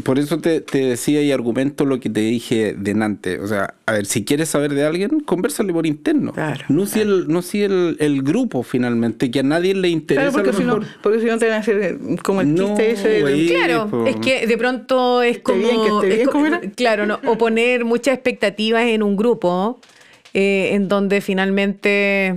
[0.03, 3.39] por eso te, te decía y argumento lo que te dije delante.
[3.39, 6.33] O sea, a ver, si quieres saber de alguien, conversale por interno.
[6.33, 10.31] Claro, no si, el, no si el, el grupo finalmente, que a nadie le interesa.
[10.31, 12.41] Claro, porque a lo si, no, porque si no te van a hacer eh, como
[12.41, 13.35] el No, chiste ese.
[13.37, 14.05] Sí, Claro, po.
[14.05, 15.57] es que de pronto es como.
[15.59, 16.61] bien, que es bien, co- ¿cómo era?
[16.75, 19.79] Claro, no, o poner muchas expectativas en un grupo
[20.33, 22.35] eh, en donde finalmente.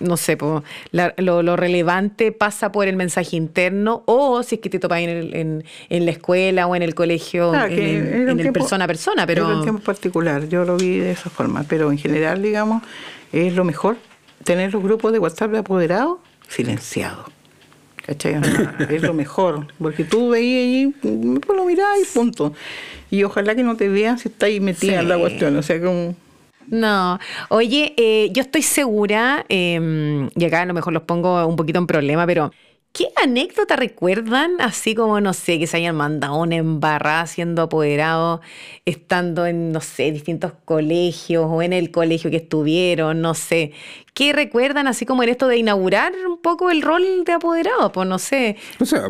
[0.00, 4.60] No sé, po, la- lo, lo relevante pasa por el mensaje interno o si es
[4.60, 7.74] que te topas en, el- en, en la escuela o en el colegio, Claro, en,
[7.74, 10.98] que en- el tiempo- persona a persona, Era un pero tiempo particular, yo lo vi
[10.98, 12.82] de esa forma, pero en general, digamos,
[13.32, 13.96] es lo mejor
[14.44, 17.26] tener los grupos de WhatsApp de apoderados silenciados.
[18.06, 18.36] ¿Cachai?
[18.88, 20.62] Es lo mejor, porque tú veías
[21.02, 22.54] ahí, pues lo mirás y punto.
[23.10, 25.78] Y ojalá que no te vean si estás ahí metida en la cuestión, o sea,
[25.80, 26.14] como...
[26.70, 27.18] No.
[27.48, 31.78] Oye, eh, yo estoy segura, eh, y acá a lo mejor los pongo un poquito
[31.78, 32.50] en problema, pero
[32.92, 34.60] ¿qué anécdota recuerdan?
[34.60, 38.40] Así como, no sé, que se hayan mandado una embarrada siendo apoderado,
[38.84, 43.72] estando en, no sé, distintos colegios o en el colegio que estuvieron, no sé.
[44.14, 47.92] ¿Qué recuerdan así como en esto de inaugurar un poco el rol de apoderado?
[47.92, 48.56] Pues no sé.
[48.80, 49.02] O sea,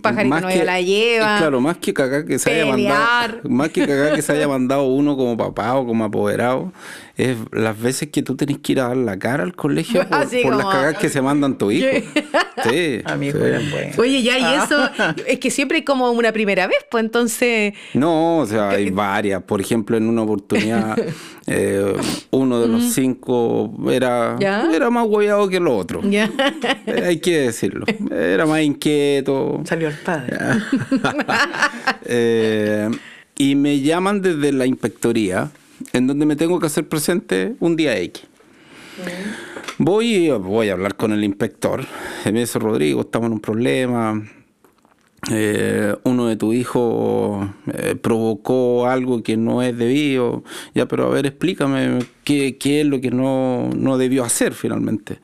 [0.00, 3.70] Pajarito más no que, la lleva, Claro, más que cagar que se haya mandado, más
[3.70, 6.72] que cagar que se haya mandado uno como papá o como apoderado,
[7.22, 10.18] es las veces que tú tenés que ir a dar la cara al colegio por,
[10.56, 11.88] las cagadas que se mandan tu hijo.
[12.62, 13.00] Sí.
[13.06, 13.70] A mi hijo sí.
[13.72, 13.92] bueno.
[13.96, 14.88] Oye, ya, y eso,
[15.26, 19.42] es que siempre hay como una primera vez, pues entonces, No, o sea, hay varias.
[19.42, 20.96] Por ejemplo, en una oportunidad,
[21.46, 21.94] eh,
[22.30, 24.70] uno de los cinco era, ¿Ya?
[24.72, 26.02] era más hueveado que el otro.
[26.02, 26.30] ya.
[26.86, 27.86] Eh, Hay que decirlo.
[28.10, 29.62] Era más inquieto.
[29.64, 30.36] Salió el padre.
[32.04, 32.90] Eh,
[33.38, 35.50] y me llaman desde la inspectoría,
[35.92, 38.24] en donde me tengo que hacer presente un día X.
[39.78, 41.84] Voy, voy a hablar con el inspector.
[42.24, 44.22] Me dice, Rodrigo, estamos en un problema.
[45.30, 50.44] Eh, uno de tus hijos eh, provocó algo que no es debido.
[50.74, 55.18] Ya, pero a ver, explícame qué, qué es lo que no, no debió hacer finalmente.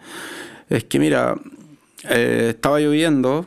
[0.68, 1.36] Es que mira,
[2.08, 3.46] eh, estaba lloviendo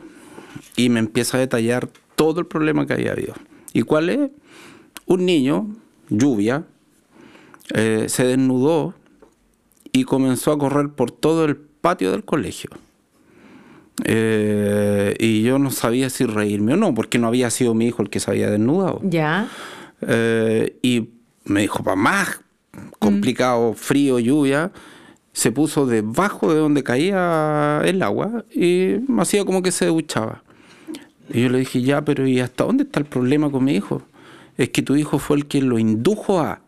[0.76, 3.34] y me empieza a detallar todo el problema que había habido.
[3.72, 4.30] ¿Y cuál es?
[5.06, 5.74] Un niño,
[6.08, 6.64] lluvia,
[7.72, 8.94] eh, se desnudó
[9.92, 12.70] y comenzó a correr por todo el patio del colegio.
[14.04, 18.02] Eh, y yo no sabía si reírme o no, porque no había sido mi hijo
[18.02, 19.00] el que se había desnudado.
[19.02, 19.48] Ya.
[20.00, 21.10] Eh, y
[21.44, 22.40] me dijo, más
[22.98, 24.72] complicado, frío, lluvia,
[25.32, 30.42] se puso debajo de donde caía el agua y me hacía como que se duchaba.
[31.30, 34.02] Y yo le dije, ya, pero ¿y hasta dónde está el problema con mi hijo?
[34.56, 36.61] Es que tu hijo fue el que lo indujo a.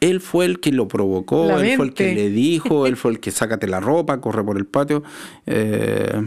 [0.00, 3.10] Él fue el que lo provocó, La él fue el que le dijo, él fue
[3.12, 5.02] el que sácate la ropa, corre por el patio.
[5.46, 6.22] Eh,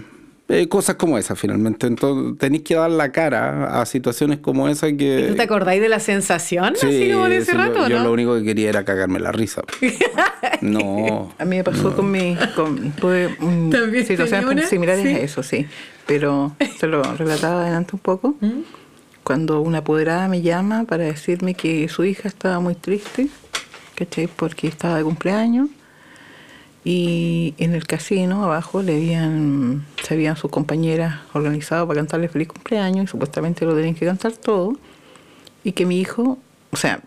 [0.50, 1.88] eh, cosas como esas, finalmente.
[1.88, 5.28] Entonces, tenéis que dar la cara a situaciones como esa que.
[5.30, 6.74] ¿Tú te acordáis de la sensación?
[6.76, 8.04] así como de ese sí, rato, yo, yo ¿no?
[8.06, 9.64] lo único que quería era cagarme la risa.
[10.62, 11.34] No.
[11.40, 12.36] A mí me pasó con mi.
[12.56, 13.30] Con, tuve
[13.72, 15.10] ¿También situaciones similares Sí.
[15.10, 15.66] a eso, sí.
[16.06, 18.36] Pero te lo relataba adelante un poco.
[18.42, 18.62] ¿Mm?
[19.24, 23.28] Cuando una apoderada me llama para decirme que su hija estaba muy triste,
[24.36, 25.70] Porque estaba de cumpleaños.
[26.84, 32.48] Y en el casino abajo le habían, se habían sus compañeras organizado para cantarle feliz
[32.48, 34.78] cumpleaños y supuestamente lo tenían que cantar todo.
[35.64, 36.40] Y que mi hijo,
[36.72, 37.02] o sea,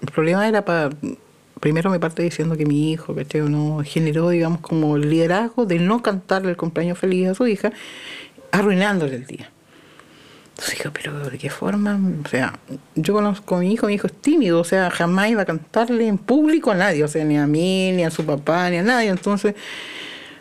[0.00, 0.90] el problema era para.
[1.60, 3.40] Primero me parte diciendo que mi hijo, ¿cachai?
[3.42, 7.72] No generó, digamos, como el liderazgo de no cantarle el cumpleaños feliz a su hija,
[8.52, 9.50] arruinándole el día.
[10.56, 12.00] Entonces digo, pero ¿de qué forma?
[12.24, 12.58] O sea,
[12.94, 16.08] yo conozco a mi hijo, mi hijo es tímido, o sea, jamás iba a cantarle
[16.08, 18.82] en público a nadie, o sea, ni a mí, ni a su papá, ni a
[18.82, 19.10] nadie.
[19.10, 19.54] Entonces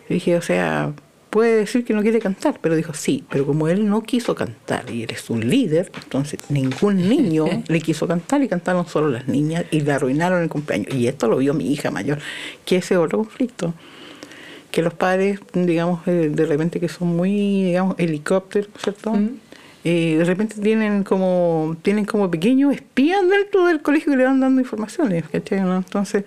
[0.08, 0.94] dije, o sea,
[1.30, 4.90] puede decir que no quiere cantar, pero dijo, sí, pero como él no quiso cantar
[4.90, 9.66] y eres un líder, entonces ningún niño le quiso cantar y cantaron solo las niñas
[9.70, 10.94] y le arruinaron el cumpleaños.
[10.96, 12.20] Y esto lo vio mi hija mayor,
[12.64, 13.74] que ese otro conflicto
[14.72, 19.18] que los padres, digamos, eh, de repente que son muy, digamos, helicópteros, ¿cierto?
[19.88, 24.40] Eh, de repente tienen como tienen como pequeños espías dentro del colegio que le van
[24.40, 25.62] dando informaciones, ¿cachai?
[25.62, 25.78] no?
[25.78, 26.26] Entonces,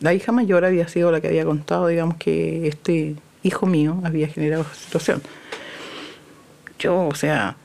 [0.00, 4.28] la hija mayor había sido la que había contado, digamos, que este hijo mío había
[4.28, 5.22] generado esa situación.
[6.78, 7.56] Yo, o sea,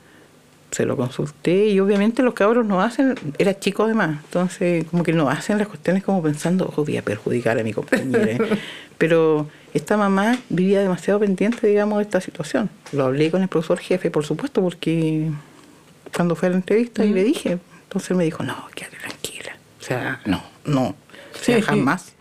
[0.70, 5.12] se lo consulté y obviamente los cabros no hacen, era chico además, entonces como que
[5.12, 8.38] no hacen las cuestiones como pensando, oh, voy a perjudicar a mi compañera.
[8.98, 12.70] Pero esta mamá vivía demasiado pendiente, digamos, de esta situación.
[12.92, 15.30] Lo hablé con el profesor jefe, por supuesto, porque
[16.14, 19.56] cuando fue a la entrevista y le dije, entonces me dijo, no, quédate tranquila.
[19.80, 20.88] O sea, no, no.
[20.88, 22.12] O sea, jamás.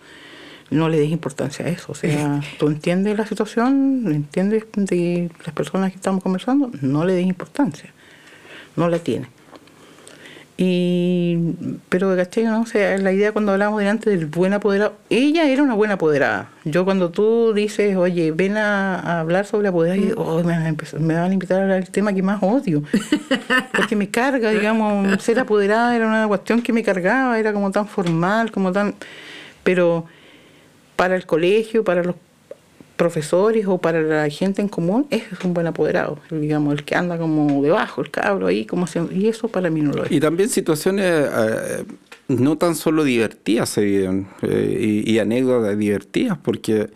[0.71, 1.91] No le des importancia a eso.
[1.91, 7.13] O sea, tú entiendes la situación, entiendes de las personas que estamos conversando, no le
[7.13, 7.93] des importancia.
[8.75, 9.27] No la tiene.
[10.57, 11.37] Y,
[11.89, 12.45] pero, ¿cachai?
[12.45, 12.61] No?
[12.61, 16.49] O sea, la idea cuando hablamos delante del buen apoderado, ella era una buena apoderada.
[16.63, 20.65] Yo cuando tú dices, oye, ven a, a hablar sobre apoderado, y, oh, me, van
[20.65, 22.83] a me van a invitar a hablar del tema que más odio.
[23.75, 27.87] Porque me carga, digamos, ser apoderada era una cuestión que me cargaba, era como tan
[27.87, 28.95] formal, como tan...
[29.63, 30.05] Pero
[30.95, 32.15] para el colegio, para los
[32.95, 37.17] profesores o para la gente en común, es un buen apoderado, digamos, el que anda
[37.17, 40.11] como debajo, el cabro ahí, como se- y eso para mí no lo es.
[40.11, 41.83] Y también situaciones eh,
[42.29, 46.89] no tan solo divertidas se viven, eh, y, y anécdotas divertidas, porque,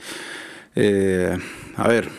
[0.76, 1.38] eh,
[1.76, 2.10] a ver,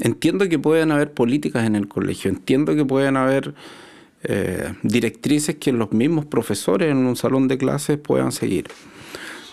[0.00, 3.54] entiendo que pueden haber políticas en el colegio, entiendo que pueden haber
[4.24, 8.66] eh, directrices que los mismos profesores en un salón de clases puedan seguir.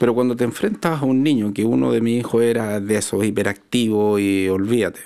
[0.04, 3.24] Pero cuando te enfrentas a un niño, que uno de mis hijos era de esos
[3.24, 5.00] hiperactivos y olvídate,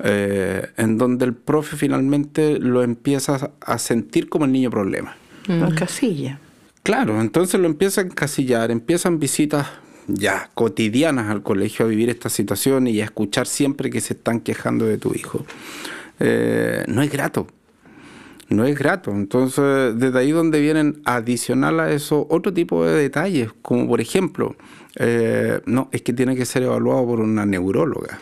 [0.00, 5.16] eh, en donde el profe finalmente lo empieza a sentir como el niño problema.
[5.48, 6.38] En casilla.
[6.82, 9.68] Claro, entonces lo empieza a encasillar, empiezan visitas
[10.06, 14.40] ya cotidianas al colegio a vivir esta situación y a escuchar siempre que se están
[14.40, 15.46] quejando de tu hijo.
[16.18, 17.46] Eh, no es grato.
[18.50, 19.12] No es grato.
[19.12, 24.56] Entonces, desde ahí donde vienen adicional a eso otro tipo de detalles, como por ejemplo,
[24.96, 28.18] eh, no, es que tiene que ser evaluado por una neuróloga.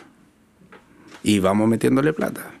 [1.23, 2.51] Y vamos metiéndole plata.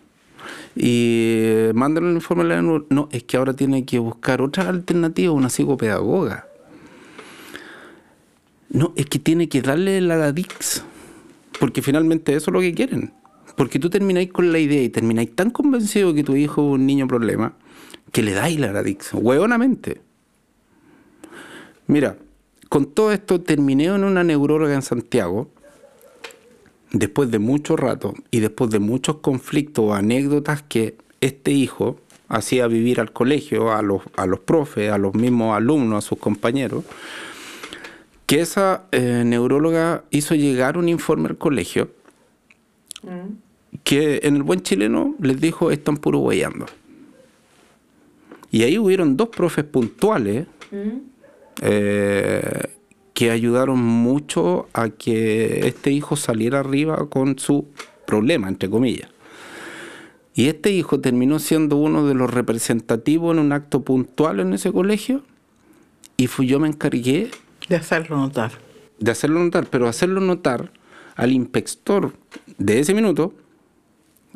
[0.75, 5.31] Y mandan el informe a la No, es que ahora tiene que buscar otra alternativa,
[5.31, 6.47] una psicopedagoga.
[8.69, 10.83] No, es que tiene que darle la DIX.
[11.59, 13.13] Porque finalmente eso es lo que quieren.
[13.59, 16.85] Porque tú termináis con la idea y termináis tan convencido que tu hijo es un
[16.85, 17.57] niño problema
[18.13, 19.99] que le dais la Radix, hueonamente.
[21.85, 22.15] Mira,
[22.69, 25.49] con todo esto terminé en una neuróloga en Santiago,
[26.93, 32.65] después de mucho rato y después de muchos conflictos o anécdotas que este hijo hacía
[32.67, 36.85] vivir al colegio, a los, a los profes, a los mismos alumnos, a sus compañeros,
[38.25, 41.89] que esa eh, neuróloga hizo llegar un informe al colegio
[43.83, 46.65] que en el buen chileno les dijo están puro guayando.
[48.51, 50.47] Y ahí hubieron dos profes puntuales
[51.61, 52.67] eh,
[53.13, 57.67] que ayudaron mucho a que este hijo saliera arriba con su
[58.05, 59.09] problema, entre comillas.
[60.33, 64.71] Y este hijo terminó siendo uno de los representativos en un acto puntual en ese
[64.71, 65.21] colegio
[66.15, 67.29] y fui, yo me encargué
[67.67, 68.51] de hacerlo notar.
[68.99, 70.71] De hacerlo notar, pero hacerlo notar
[71.15, 72.13] al inspector
[72.57, 73.33] de ese minuto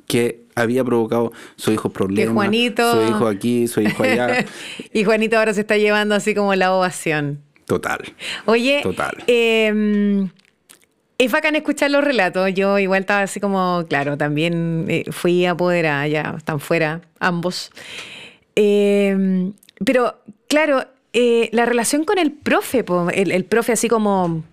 [0.08, 2.34] que había provocado su hijo problemas.
[2.34, 2.92] Juanito...
[2.92, 4.46] Su hijo aquí, su hijo allá.
[4.94, 7.42] y Juanito ahora se está llevando así como la ovación.
[7.66, 8.00] Total.
[8.46, 9.24] Oye, Total.
[9.28, 10.28] Eh,
[11.18, 12.54] es bacán escuchar los relatos.
[12.54, 17.72] Yo igual estaba así como, claro, también eh, fui apoderada, ya están fuera ambos.
[18.56, 19.54] Em,
[19.86, 24.44] pero, claro, eh, la relación con el profe, el, el, profe así como,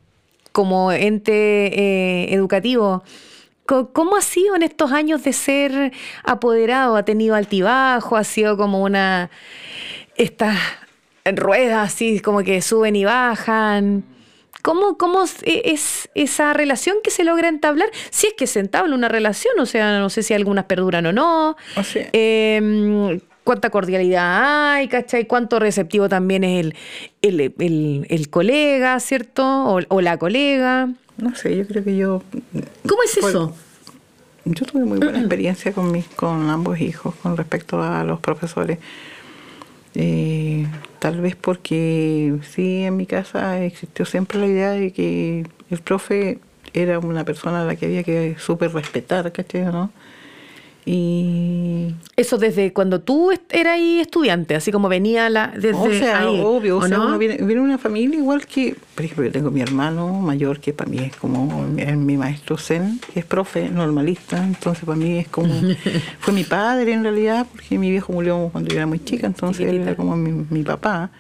[0.53, 3.03] como ente eh, educativo,
[3.93, 5.93] ¿Cómo ha sido en estos años de ser
[6.25, 6.97] apoderado?
[6.97, 8.17] ¿Ha tenido altibajo?
[8.17, 9.31] ¿Ha sido como una...
[10.17, 10.59] estas
[11.25, 14.05] ruedas así como que suben y bajan?
[14.63, 17.89] ¿Cómo, ¿Cómo es esa relación que se logra entablar?
[18.11, 21.13] Si es que se entabla una relación, o sea, no sé si algunas perduran o
[21.13, 21.57] no.
[22.13, 24.89] Em, ¿Cuánta cordialidad hay?
[24.89, 25.27] ¿Cachai?
[25.27, 26.75] ¿Cuánto receptivo también es
[27.23, 27.55] el,
[28.09, 29.45] el, colega, ¿cierto?
[29.45, 30.91] O, o, la colega.
[31.21, 32.23] No sé, yo creo que yo...
[32.87, 33.55] ¿Cómo es eso?
[34.45, 38.79] Yo tuve muy buena experiencia con, mis, con ambos hijos con respecto a los profesores.
[39.95, 40.67] Eh,
[40.99, 46.39] tal vez porque sí, en mi casa existió siempre la idea de que el profe
[46.73, 49.65] era una persona a la que había que súper respetar, ¿cachai?
[49.65, 49.91] ¿no?
[50.93, 56.79] Y eso desde cuando tú eras estudiante, así como venía la desde o sea, obvio,
[56.79, 60.09] o, sea, uno viene, viene, una familia igual que, por ejemplo, yo tengo mi hermano
[60.15, 64.99] mayor que para mí es como mi, maestro Zen, que es profe, normalista, entonces para
[64.99, 65.55] mí es como
[66.19, 69.69] fue mi padre en realidad, porque mi viejo murió cuando yo era muy chica, entonces
[69.69, 71.11] él era como mi, papá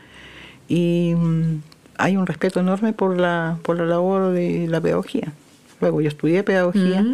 [0.66, 1.62] y mm,
[1.96, 5.32] hay un respeto enorme por la por la labor de la pedagogía.
[5.80, 7.06] Luego yo estudié pedagogía.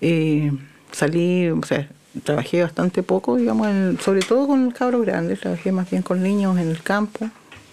[0.00, 0.52] eh,
[0.92, 1.88] salí, o sea,
[2.24, 3.68] trabajé bastante poco, digamos,
[4.00, 7.28] sobre todo con el cabro grande, trabajé más bien con niños en el campo,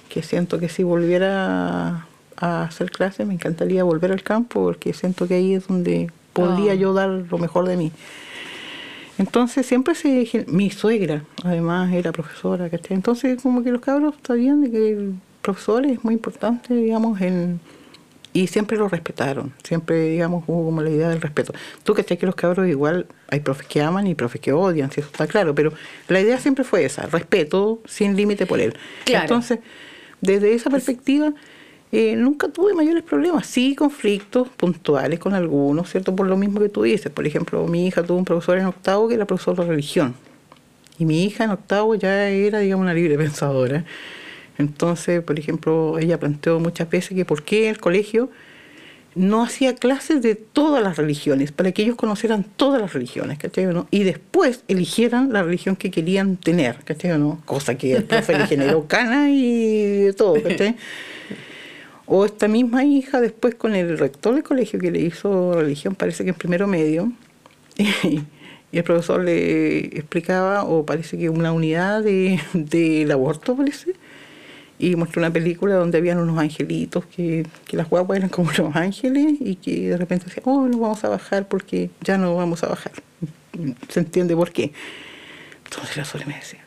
[0.09, 5.27] que siento que si volviera a hacer clases me encantaría volver al campo porque siento
[5.27, 6.75] que ahí es donde podría ah.
[6.75, 7.91] yo dar lo mejor de mí.
[9.17, 10.45] Entonces siempre se...
[10.47, 12.95] Mi suegra, además, era profesora, ¿cachai?
[12.95, 17.59] Entonces como que los cabros sabían de que el profesor es muy importante, digamos, en
[18.33, 21.53] y siempre lo respetaron, siempre, digamos, hubo como la idea del respeto.
[21.83, 25.01] Tú que que los cabros igual, hay profes que aman y profes que odian, si
[25.01, 25.73] eso está claro, pero
[26.07, 28.75] la idea siempre fue esa, respeto sin límite por él.
[29.05, 29.59] Entonces,
[30.21, 31.33] desde esa perspectiva,
[31.91, 36.15] eh, nunca tuve mayores problemas, sí conflictos puntuales con algunos, ¿cierto?
[36.15, 39.07] Por lo mismo que tú dices, por ejemplo, mi hija tuvo un profesor en octavo
[39.07, 40.13] que era profesor de religión,
[40.99, 43.85] y mi hija en octavo ya era, digamos, una libre pensadora.
[44.57, 48.29] Entonces, por ejemplo, ella planteó muchas veces que por qué el colegio
[49.17, 53.65] no hacía clases de todas las religiones, para que ellos conocieran todas las religiones, ¿cachai?
[53.65, 53.87] ¿no?
[53.89, 57.17] Y después eligieran la religión que querían tener, ¿cachai?
[57.17, 57.41] ¿no?
[57.45, 60.75] Cosa que el profe le generó cana y todo, ¿cachai?
[62.05, 66.23] O esta misma hija después con el rector del colegio que le hizo religión, parece
[66.23, 67.11] que en primero medio,
[67.77, 68.21] y,
[68.71, 73.93] el profesor le explicaba, o parece que una unidad de, del aborto, parece,
[74.79, 78.75] y mostré una película donde habían unos angelitos, que, que las guaguas eran como los
[78.75, 82.63] ángeles y que de repente decían, oh, no vamos a bajar porque ya no vamos
[82.63, 82.91] a bajar.
[83.89, 84.71] ¿Se entiende por qué?
[85.65, 86.59] Entonces la Sole me decía,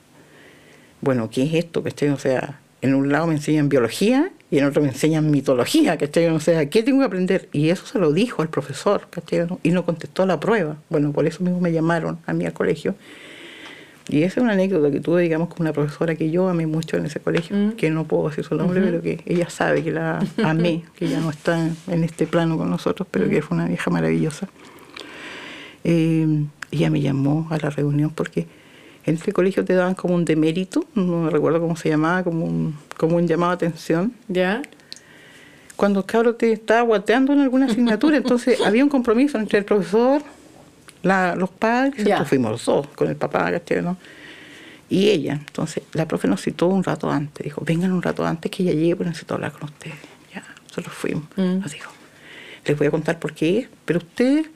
[1.00, 1.82] bueno, ¿qué es esto?
[1.82, 2.08] ¿Cachai?
[2.10, 6.26] O sea, en un lado me enseñan biología y en otro me enseñan mitología, ¿cachai?
[6.26, 7.48] O sea, ¿qué tengo que aprender?
[7.52, 9.46] Y eso se lo dijo al profesor, ¿cachai?
[9.62, 10.76] Y no contestó la prueba.
[10.88, 12.96] Bueno, por eso mismo me llamaron a mí al colegio
[14.08, 16.96] y esa es una anécdota que tuve, digamos, con una profesora que yo amé mucho
[16.96, 17.72] en ese colegio, mm.
[17.72, 21.20] que no puedo decir su nombre, pero que ella sabe que la amé, que ya
[21.20, 24.48] no está en este plano con nosotros, pero que fue una vieja maravillosa.
[25.84, 28.46] Eh, ella me llamó a la reunión porque
[29.06, 32.44] en este colegio te daban como un demérito, no me recuerdo cómo se llamaba, como
[32.44, 34.12] un, como un llamado a atención.
[34.28, 34.62] ¿Ya?
[35.76, 39.64] Cuando el cabro te estaba guateando en alguna asignatura, entonces había un compromiso entre el
[39.64, 40.22] profesor,
[41.02, 43.50] la, los padres, fuimos los dos, con el papá,
[43.82, 43.96] ¿no?
[44.88, 48.50] Y ella, entonces la profe nos citó un rato antes, dijo, vengan un rato antes
[48.50, 49.94] que ella llegue, pero necesito hablar con ustedes.
[50.34, 51.24] Ya, nosotros fuimos.
[51.36, 51.60] Mm.
[51.60, 51.92] Nos dijo,
[52.64, 54.48] les voy a contar por qué, pero ustedes,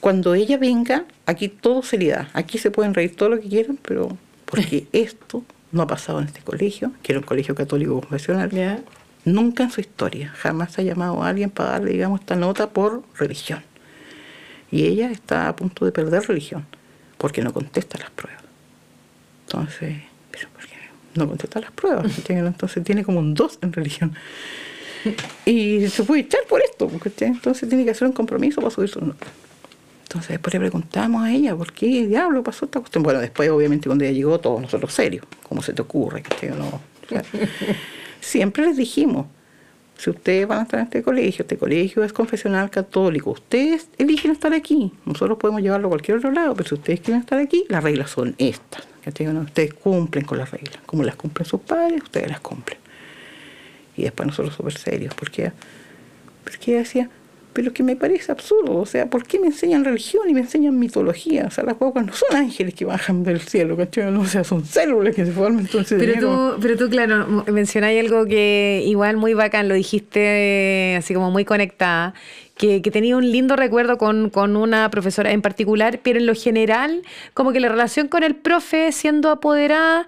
[0.00, 2.28] cuando ella venga, aquí todo se le da.
[2.34, 5.42] Aquí se pueden reír todo lo que quieran, pero porque esto
[5.72, 8.84] no ha pasado en este colegio, que era un colegio católico confesional.
[9.24, 13.02] Nunca en su historia, jamás ha llamado a alguien para darle, digamos, esta nota por
[13.18, 13.62] religión.
[14.70, 16.66] Y ella está a punto de perder religión
[17.16, 18.42] porque no contesta las pruebas.
[19.46, 19.96] Entonces,
[20.30, 20.76] ¿pero por qué
[21.14, 22.06] no contesta las pruebas?
[22.28, 24.14] Entonces tiene como un 2 en religión.
[25.44, 26.90] Y se puede echar por esto,
[27.20, 29.26] entonces tiene que hacer un compromiso para subir su nota.
[30.02, 33.02] Entonces después le preguntamos a ella, ¿por qué diablo pasó esta cuestión?
[33.02, 36.22] Bueno, después obviamente cuando ella llegó, todos nosotros serios, ¿cómo se te ocurre?
[36.56, 36.80] No,
[38.20, 39.26] siempre les dijimos,
[39.98, 44.30] si ustedes van a estar en este colegio, este colegio es confesional católico, ustedes eligen
[44.30, 44.92] estar aquí.
[45.04, 48.10] Nosotros podemos llevarlo a cualquier otro lado, pero si ustedes quieren estar aquí, las reglas
[48.10, 48.86] son estas.
[49.06, 50.78] Ustedes cumplen con las reglas.
[50.86, 52.78] Como las cumplen sus padres, ustedes las cumplen.
[53.96, 55.50] Y después nosotros súper serios, porque,
[56.44, 57.10] porque decía,
[57.58, 58.76] pero que me parece absurdo.
[58.76, 61.46] O sea, ¿por qué me enseñan religión y me enseñan mitología?
[61.48, 64.14] O sea, las guaguas no son ángeles que bajan del cielo, ¿cachai?
[64.14, 65.62] O sea, son células que se forman.
[65.62, 71.14] Entonces, pero, tú, pero tú, claro, mencionáis algo que igual muy bacán, lo dijiste así
[71.14, 72.14] como muy conectada.
[72.56, 76.34] Que, que, tenía un lindo recuerdo con, con, una profesora en particular, pero en lo
[76.36, 77.02] general,
[77.34, 80.06] como que la relación con el profe siendo apoderada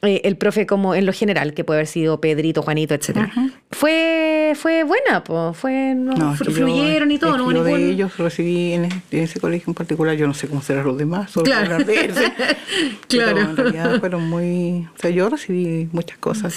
[0.00, 3.32] eh, el profe como en lo general, que puede haber sido Pedrito, Juanito, etcétera,
[3.72, 7.36] fue, fue buena, pues, fue, no, fluyeron y todo.
[7.36, 10.86] no, yo de ellos recibí en, ese colegio en particular, yo no sé cómo serán
[10.86, 11.64] los demás, solo claro.
[11.64, 12.32] hablar de ese.
[13.08, 13.38] claro.
[13.38, 16.54] en realidad fueron muy, o sea, yo recibí muchas cosas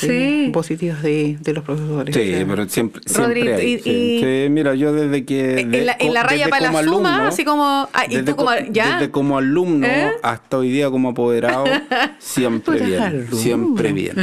[0.51, 2.15] positivas de, de, los profesores.
[2.15, 5.59] Sí, pero siempre, siempre hay, y, mira, yo desde que...
[5.59, 7.89] en, la, en la raya para la suma, así como...
[7.93, 8.93] Ah, y tú como, ¿ya?
[8.93, 10.11] Desde como alumno ¿Eh?
[10.23, 11.65] hasta hoy día como apoderado,
[12.19, 13.27] siempre bien.
[13.31, 14.15] Siempre bien.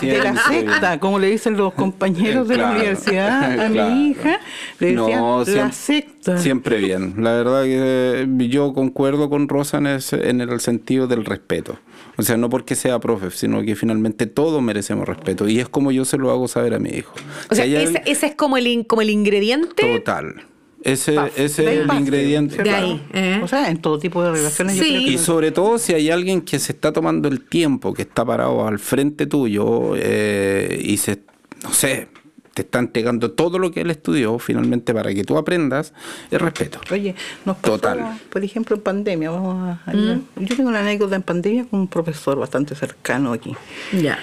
[0.00, 4.40] de la secta, como le dicen los compañeros de la universidad a mi hija,
[4.78, 6.38] le decían no, la secta.
[6.38, 7.14] Siempre bien.
[7.18, 11.78] La verdad que eh, yo concuerdo con Rosa en, en el sentido del respeto.
[12.16, 15.48] O sea, no porque sea profe, sino que finalmente todos merecemos respeto.
[15.48, 17.14] Y es como yo se lo hago saber a mi hijo.
[17.50, 19.98] O sea, ese, es como el, como el ingrediente.
[19.98, 20.46] Total.
[20.82, 22.62] Ese, es el ingrediente.
[22.62, 23.40] De ahí, ¿eh?
[23.42, 24.76] O sea, en todo tipo de relaciones.
[24.82, 28.66] Y sobre todo si hay alguien que se está tomando el tiempo, que está parado
[28.66, 31.20] al frente tuyo eh, y se,
[31.62, 32.08] no sé,
[32.54, 35.92] te está entregando todo lo que él estudió finalmente para que tú aprendas,
[36.30, 36.80] el respeto.
[36.90, 38.20] Oye, nos pasó, Total.
[38.30, 40.26] por ejemplo, en pandemia, vamos a, mm.
[40.36, 43.54] yo tengo una anécdota en pandemia con un profesor bastante cercano aquí.
[43.92, 44.18] Ya.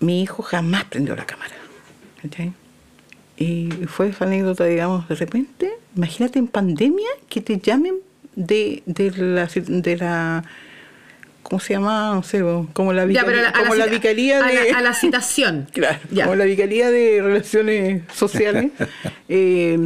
[0.00, 1.54] Mi hijo jamás prendió la cámara.
[2.24, 2.52] ¿okay?
[3.36, 7.96] Y fue esa anécdota, digamos, de repente, imagínate en pandemia que te llamen
[8.34, 9.46] de, de la...
[9.46, 10.44] De la
[11.48, 12.14] ¿Cómo se llama?
[12.14, 12.42] No sé,
[12.74, 14.70] como la, vicaría, como la, vicaría de...
[14.70, 15.66] A la, citación.
[15.72, 18.70] claro, como la vicaría de relaciones sociales.
[19.30, 19.78] eh,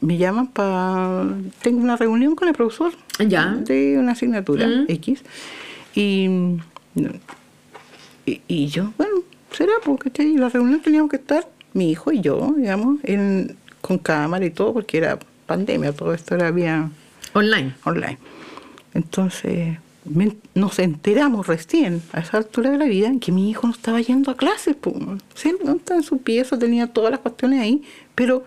[0.00, 1.26] me llaman para...
[1.60, 3.56] Tengo una reunión con el profesor ya.
[3.56, 4.84] de una asignatura mm.
[4.88, 5.22] X.
[5.94, 6.28] Y,
[8.24, 9.16] y, y, yo, bueno,
[9.52, 14.46] será porque la reunión teníamos que estar mi hijo y yo, digamos, en, con cámara
[14.46, 16.88] y todo, porque era pandemia, todo esto era vía...
[17.34, 17.74] Online.
[17.84, 18.18] Online.
[18.94, 19.76] Entonces,
[20.54, 24.30] nos enteramos recién, a esa altura de la vida, que mi hijo no estaba yendo
[24.30, 24.76] a clases.
[24.80, 24.96] Pues.
[25.34, 27.82] Sí, estaba en su pieza, tenía todas las cuestiones ahí,
[28.14, 28.44] pero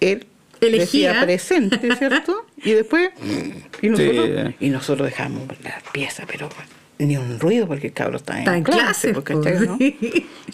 [0.00, 0.26] él
[0.60, 1.10] Elegía.
[1.10, 2.46] decía presente, ¿cierto?
[2.56, 3.10] y después,
[3.82, 6.48] y nosotros, y nosotros dejamos la pieza, pero
[6.98, 9.12] ni un ruido porque el cabro está en, clase.
[9.12, 9.34] porque,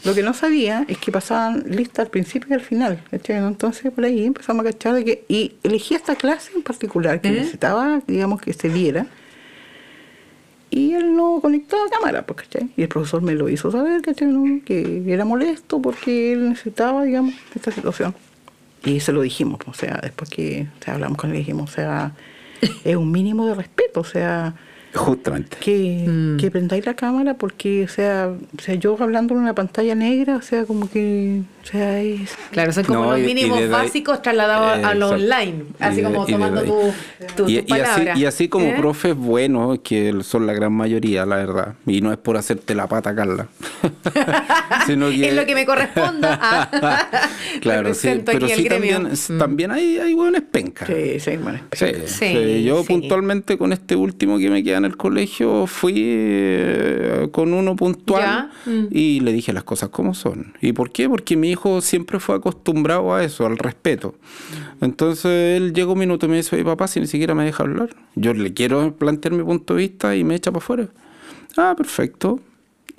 [0.04, 3.02] Lo que no sabía es que pasaban listas al principio y al final.
[3.12, 5.24] Entonces por ahí empezamos a cachar de que.
[5.28, 7.32] Y elegí esta clase en particular que ¿Eh?
[7.32, 9.06] necesitaba, digamos, que se viera.
[10.70, 12.70] Y él no conectaba cámara, pues, ¿cachai?
[12.76, 14.28] Y el profesor me lo hizo saber, ¿cachai?
[14.28, 14.60] ¿no?
[14.64, 18.14] Que era molesto porque él necesitaba, digamos, esta situación.
[18.84, 21.74] Y se lo dijimos, o sea, después que o sea, hablamos con él, dijimos, o
[21.74, 22.12] sea,
[22.84, 24.54] es un mínimo de respeto, o sea,
[24.94, 25.56] Justamente.
[25.60, 26.36] que, Mm.
[26.38, 30.36] que prendáis la cámara porque, o sea, o sea, yo hablando en una pantalla negra,
[30.36, 31.42] o sea, como que,
[32.50, 35.14] Claro, son como No, los y- y mínimos desde ahí- básicos trasladados a lo Exacto.
[35.24, 36.66] online, así Y como tomando ahí.
[36.66, 38.74] tu, tu, y, tus y así, y así como ¿Eh?
[38.78, 41.74] profes buenos, que son la gran mayoría, la verdad.
[41.86, 43.46] Y no es por hacerte la pata, Carla.
[44.86, 46.68] sino que, Es lo que me corresponda.
[47.60, 48.94] Claro, sí, pero sí el gremio.
[49.00, 50.88] también, también hay, hay buenos pencas.
[50.88, 52.62] Sí, sí, bueno, Sí, Sí, sí.
[52.64, 52.86] yo sí.
[52.88, 58.22] puntualmente con este último que me queda en el colegio fui eh, con uno puntual
[58.22, 58.50] Ya.
[58.70, 58.86] Mm.
[58.90, 60.54] y le dije las cosas como son.
[60.60, 61.08] ¿Y por qué?
[61.08, 64.14] Porque mi hijo siempre fue acostumbrado a eso, al respeto.
[64.80, 67.62] Entonces él llegó un minuto y me dice, oye papá, si ni siquiera me deja
[67.62, 70.88] hablar, yo le quiero plantear mi punto de vista y me echa para afuera.
[71.56, 72.40] Ah, perfecto.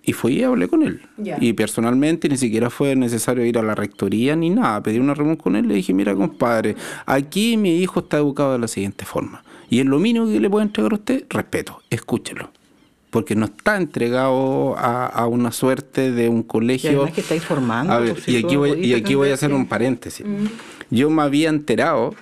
[0.03, 1.01] Y fui y hablé con él.
[1.39, 4.81] Y personalmente ni siquiera fue necesario ir a la rectoría ni nada.
[4.81, 6.75] Pedí una reunión con él y le dije, mira compadre,
[7.05, 9.43] aquí mi hijo está educado de la siguiente forma.
[9.69, 12.49] Y es lo mínimo que le puedo entregar a usted, respeto, escúchelo.
[13.11, 16.89] Porque no está entregado a, a una suerte de un Y colegio.
[16.91, 19.29] además que estáis formando, A ver, pues, si y aquí no voy, y aquí voy
[19.29, 20.25] a hacer un paréntesis.
[20.89, 22.15] Yo me había enterado,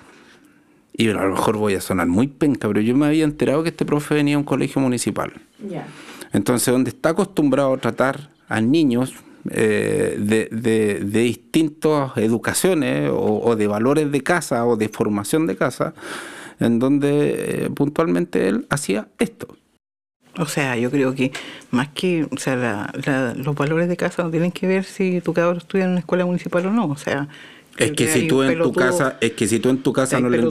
[0.93, 3.69] y a lo mejor voy a sonar muy penca, pero yo me había enterado que
[3.69, 5.31] este profe venía a un colegio municipal.
[5.69, 5.85] Ya.
[6.33, 9.13] Entonces, donde está acostumbrado a tratar a niños
[9.51, 15.47] eh, de, de- de distintas educaciones o, o de valores de casa o de formación
[15.47, 15.93] de casa,
[16.59, 19.55] en donde eh, puntualmente él hacía esto.
[20.37, 21.31] O sea, yo creo que
[21.71, 25.21] más que, o sea, la- la- los valores de casa no tienen que ver si
[25.21, 26.85] tu cabro estudia en una escuela municipal o no.
[26.87, 27.27] O sea,
[27.77, 30.29] Es que si tú en tu casa, es que si tú en tu casa no
[30.29, 30.41] le,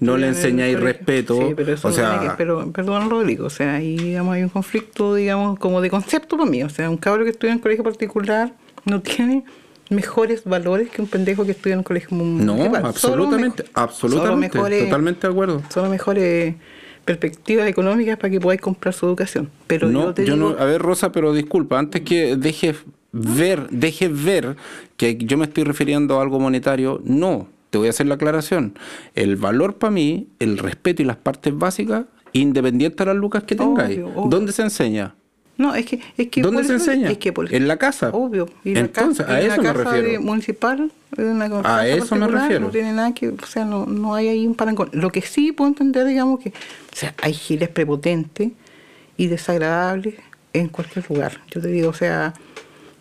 [0.00, 3.50] no le enseñáis respeto, Sí, pero eso o no sea, que- pero, perdón, Rodrigo, o
[3.50, 6.62] sea, ahí digamos, hay un conflicto, digamos, como de concepto para mí.
[6.62, 8.52] O sea, un cabro que estudia en un colegio particular
[8.84, 9.44] no tiene
[9.90, 12.70] mejores valores que un pendejo que estudia en un colegio no, municipal.
[12.80, 15.62] Solo absolutamente, solo absolutamente, mejores- totalmente de acuerdo.
[15.72, 16.54] Son mejores
[17.04, 19.50] perspectivas económicas para que podáis comprar su educación.
[19.66, 22.76] Pero no, yo te yo digo, no, a ver Rosa, pero disculpa, antes que dejes
[23.12, 24.56] ver, dejes ver
[24.96, 28.74] que yo me estoy refiriendo a algo monetario, no, te voy a hacer la aclaración.
[29.14, 33.54] El valor para mí, el respeto y las partes básicas, independiente de las lucas que
[33.54, 33.98] tengáis.
[33.98, 34.30] Obvio, obvio.
[34.30, 35.14] ¿Dónde se enseña?
[35.56, 37.10] No, es que, es que ¿Dónde se eso- enseña?
[37.10, 38.10] Es que por- En la casa.
[38.12, 38.48] Obvio.
[38.64, 40.20] Y la Entonces, casa- a la eso me casa refiero.
[40.22, 42.60] municipal, una A eso me refiero.
[42.66, 44.88] No tiene nada que, o sea, no, no hay ahí un parangón.
[44.92, 46.52] Lo que sí puedo entender, digamos, que, o
[46.96, 48.50] sea, hay giles prepotentes
[49.16, 50.14] y desagradables
[50.52, 51.40] en cualquier lugar.
[51.52, 52.34] Yo te digo, o sea,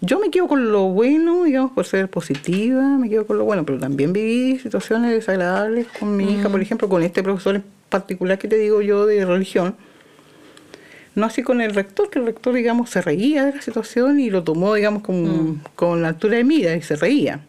[0.01, 3.65] yo me quedo con lo bueno, digamos, por ser positiva, me quedo con lo bueno,
[3.65, 8.37] pero también viví situaciones desagradables con mi hija, por ejemplo, con este profesor en particular
[8.37, 9.75] que te digo yo de religión.
[11.15, 14.29] No así con el rector, que el rector, digamos, se reía de la situación y
[14.29, 17.39] lo tomó, digamos, con, con la altura de mira y se reía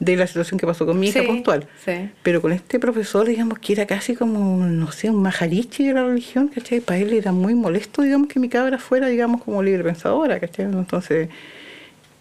[0.00, 1.68] de la situación que pasó con mi hija Sí, puntual.
[1.84, 2.10] sí.
[2.24, 6.04] Pero con este profesor, digamos, que era casi como, no sé, un majarichi de la
[6.04, 6.80] religión, ¿cachai?
[6.80, 10.64] Para él era muy molesto, digamos, que mi cabra fuera, digamos, como libre pensadora, ¿cachai?
[10.64, 11.28] Entonces,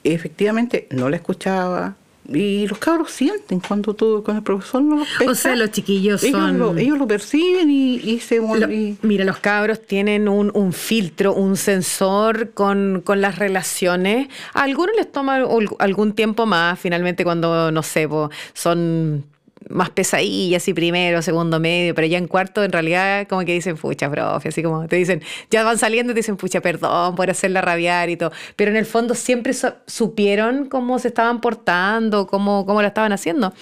[0.03, 1.95] efectivamente, no la escuchaba.
[2.29, 5.31] Y los cabros sienten cuando tú, cuando el profesor no los pesca.
[5.31, 8.37] O sea, los chiquillos ellos son- Lo, ellos lo perciben y, y se...
[8.37, 14.27] Lo- y- mira, los cabros tienen un, un filtro, un sensor con, con las relaciones.
[14.53, 15.43] A algunos les toma
[15.79, 18.07] algún tiempo más, finalmente cuando, no sé,
[18.53, 19.25] son
[19.71, 23.77] más pesadillas y primero, segundo medio, pero ya en cuarto en realidad como que dicen,
[23.77, 27.61] pucha, profe, así como te dicen, ya van saliendo te dicen, pucha, perdón por hacerla
[27.61, 32.65] rabiar y todo, pero en el fondo siempre su- supieron cómo se estaban portando, cómo,
[32.65, 33.53] cómo la estaban haciendo.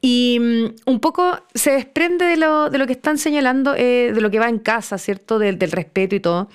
[0.00, 4.20] Y mm, un poco se desprende de lo, de lo que están señalando, eh, de
[4.20, 5.38] lo que va en casa, ¿cierto?
[5.38, 6.48] Del, del respeto y todo.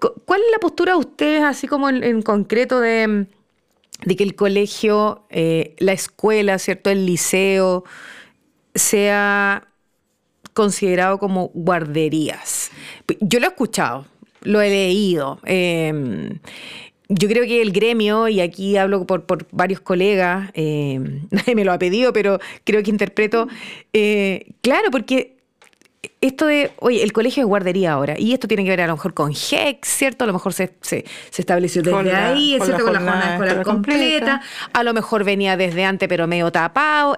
[0.00, 3.26] Cu- ¿Cuál es la postura de ustedes, así como en, concreto, de,
[4.04, 6.90] de que el colegio, eh, la escuela, ¿cierto?
[6.90, 7.84] El liceo,
[8.76, 9.66] sea
[10.54, 12.70] considerado como guarderías.
[13.20, 14.06] Yo lo he escuchado,
[14.42, 15.40] lo he leído.
[15.44, 16.38] eh,
[17.08, 20.98] yo creo que el gremio, y aquí hablo por, por varios colegas, eh,
[21.30, 23.48] nadie me lo ha pedido, pero creo que interpreto,
[23.92, 25.36] eh, claro, porque
[26.20, 28.94] esto de, oye, el colegio es guardería ahora, y esto tiene que ver a lo
[28.94, 30.24] mejor con GEX, ¿cierto?
[30.24, 32.84] A lo mejor se, se, se estableció desde ahí, ¿cierto?
[32.84, 34.40] Con la jornada escolar completa.
[34.40, 34.42] completa.
[34.72, 37.16] A lo mejor venía desde antes, pero medio tapado.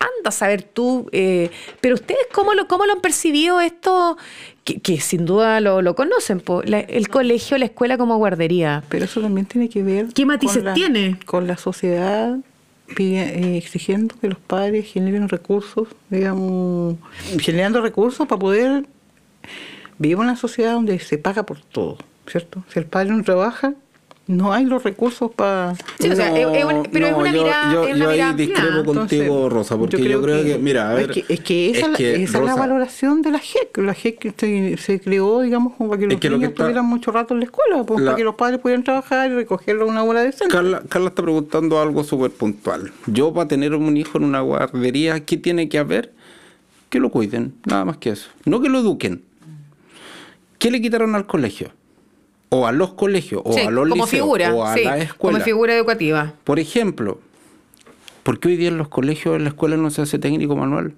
[0.00, 1.08] Anda a saber tú.
[1.12, 4.16] eh, pero ustedes, ¿cómo lo, cómo lo han percibido esto?
[4.64, 8.82] Que, que sin duda lo, lo conocen, po, la- el colegio, la escuela como guardería.
[8.88, 10.08] Pero eso también tiene que ver...
[10.14, 11.18] ¿Qué matices con la- tiene?
[11.26, 12.36] Con la sociedad
[12.96, 16.96] pide- eh, exigiendo que los padres generen recursos, digamos,
[17.38, 18.86] generando recursos para poder
[19.98, 21.98] vivir en una sociedad donde se paga por todo.
[22.26, 22.62] ¿cierto?
[22.68, 23.74] Si el padre no trabaja,
[24.30, 25.74] no hay los recursos para...
[25.98, 28.10] Sí, o sea, es- es un- pero es una yo, mirada- yo- es una yo
[28.10, 28.46] ahí amplia.
[28.46, 31.34] discrepo contigo, Entonces, Rosa, porque yo yo creo, que, que- mira, a ver, es que,
[31.34, 33.78] es que esa, es la- que, esa es la Rosa, valoración de la GEC.
[33.78, 36.64] La GEC se, se creó, digamos, como para que los que lo que niños está-
[36.64, 39.34] tuvieran mucho rato en la escuela, pues, La- para que los padres pudieran trabajar y
[39.34, 40.52] recogerlo a una hora decente.
[40.54, 42.92] Carla, Carla está preguntando algo súper puntual.
[43.06, 46.12] Yo para tener un hijo en una guardería, ¿qué tiene que haber?
[46.88, 48.28] Que lo cuiden, nada más que eso.
[48.44, 49.22] No que lo eduquen.
[50.58, 51.72] ¿Qué le quitaron al colegio?
[52.50, 54.90] O a los colegios, o Sí, a los como liceos, figura, o a sí, la
[54.92, 55.40] como escuela.
[55.40, 56.34] figura educativa.
[56.44, 57.20] Por ejemplo,
[58.22, 60.94] ¿por qué hoy día en los colegios, en la escuela no se hace técnico manual?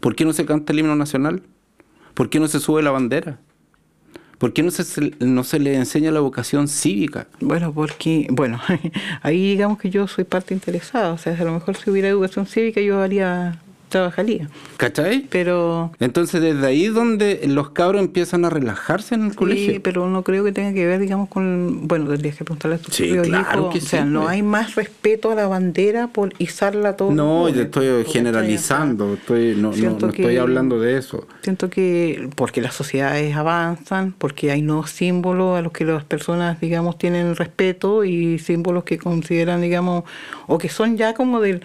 [0.00, 1.42] ¿Por qué no se canta el himno nacional?
[2.14, 3.38] ¿Por qué no se sube la bandera?
[4.38, 7.26] ¿Por qué no se, no se le enseña la vocación cívica?
[7.40, 8.58] Bueno, porque, bueno,
[9.22, 11.12] ahí digamos que yo soy parte interesada.
[11.12, 13.60] O sea, a lo mejor si hubiera educación cívica yo haría,
[13.90, 14.48] trabajaría.
[14.78, 15.26] ¿Cachai?
[15.28, 19.80] Pero Entonces desde ahí es donde los cabros empiezan a relajarse en el Sí, colegio.
[19.82, 21.86] pero no creo que tenga que ver, digamos, con...
[21.86, 23.72] Bueno, tendrías que preguntarle a tus Sí, claro hijos.
[23.72, 24.32] que O sea, sí, no pues.
[24.32, 27.10] hay más respeto a la bandera por izarla todo.
[27.12, 31.26] No, yo estoy generalizando, estoy, no, no, no estoy hablando de eso.
[31.42, 36.60] Siento que porque las sociedades avanzan, porque hay nuevos símbolos a los que las personas,
[36.60, 40.04] digamos, tienen respeto y símbolos que consideran, digamos,
[40.46, 41.62] o que son ya como del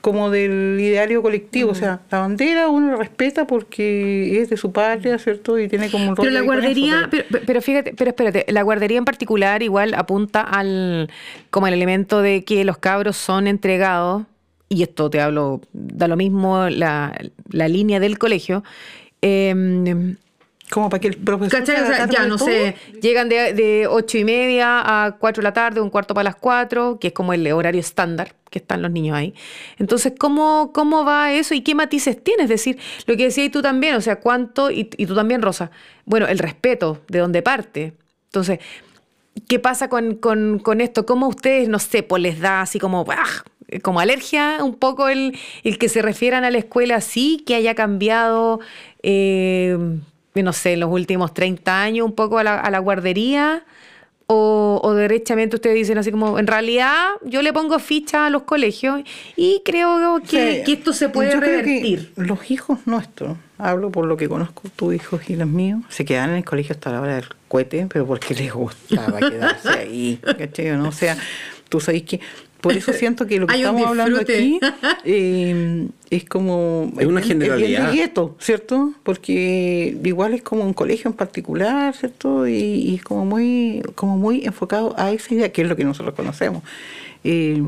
[0.00, 4.70] como del ideario colectivo, o sea, la bandera uno la respeta porque es de su
[4.72, 5.58] patria, ¿cierto?
[5.58, 8.44] Y tiene como un rol Pero la eso, guardería, pero- pero, pero fíjate, pero espérate,
[8.48, 11.10] la guardería en particular igual apunta al
[11.50, 14.24] como el elemento de que los cabros son entregados,
[14.68, 17.16] y esto te hablo, da lo mismo la,
[17.50, 18.64] la línea del colegio.
[19.22, 20.14] eh,
[20.70, 21.60] Como para que el profesor.
[21.60, 21.82] ¿Cachai?
[21.82, 22.48] O sea, ya, no todo.
[22.48, 26.24] sé, llegan de, de ocho y media a cuatro de la tarde, un cuarto para
[26.24, 29.34] las cuatro, que es como el horario estándar que están los niños ahí.
[29.78, 32.44] Entonces, ¿cómo, cómo va eso y qué matices tiene?
[32.44, 35.70] Es decir, lo que decías tú también, o sea, cuánto, y, y tú también, Rosa,
[36.04, 37.92] bueno, el respeto, de dónde parte.
[38.26, 38.58] Entonces,
[39.48, 41.06] ¿qué pasa con, con- con esto?
[41.06, 43.04] ¿Cómo ustedes, no sé, pues les da así como,
[43.82, 47.74] como alergia un poco el, el que se refieran a la escuela así, que haya
[47.74, 48.60] cambiado,
[49.02, 49.76] eh,
[50.42, 53.64] no sé, en los últimos 30 años un poco a la, a la guardería?
[54.28, 58.42] O, o derechamente ustedes dicen así como, en realidad yo le pongo ficha a los
[58.42, 59.02] colegios
[59.36, 62.12] y creo que, O sea, que esto se puede yo creo que revertir.
[62.16, 66.30] los hijos nuestros, hablo por lo que conozco tus hijos y los míos, se quedan
[66.30, 70.20] en el colegio hasta la hora del cohete, pero porque les gustaba quedarse ahí.
[70.36, 70.88] ¿cachai no?
[70.88, 71.16] O sea,
[71.68, 72.18] tú sabes que.
[72.68, 74.58] Por eso siento que lo que Hay estamos hablando aquí
[75.04, 76.92] eh, es como.
[76.98, 77.90] Es una generalidad.
[77.90, 78.92] Es gueto, ¿cierto?
[79.02, 82.46] Porque igual es como un colegio en particular, ¿cierto?
[82.46, 85.84] Y, y es como muy, como muy enfocado a esa idea, que es lo que
[85.84, 86.62] nosotros conocemos.
[87.24, 87.62] Eh,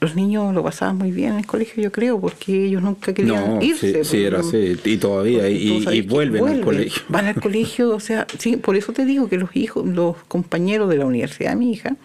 [0.00, 3.56] los niños lo pasaban muy bien en el colegio, yo creo, porque ellos nunca querían
[3.56, 4.02] No, irse.
[4.02, 7.02] sí, sí, era así, y todavía, y, que vuelven al colegio.
[7.08, 10.88] Van al colegio, o sea, sí, por eso te digo que los hijos, los compañeros
[10.88, 11.96] de la universidad de mi hija,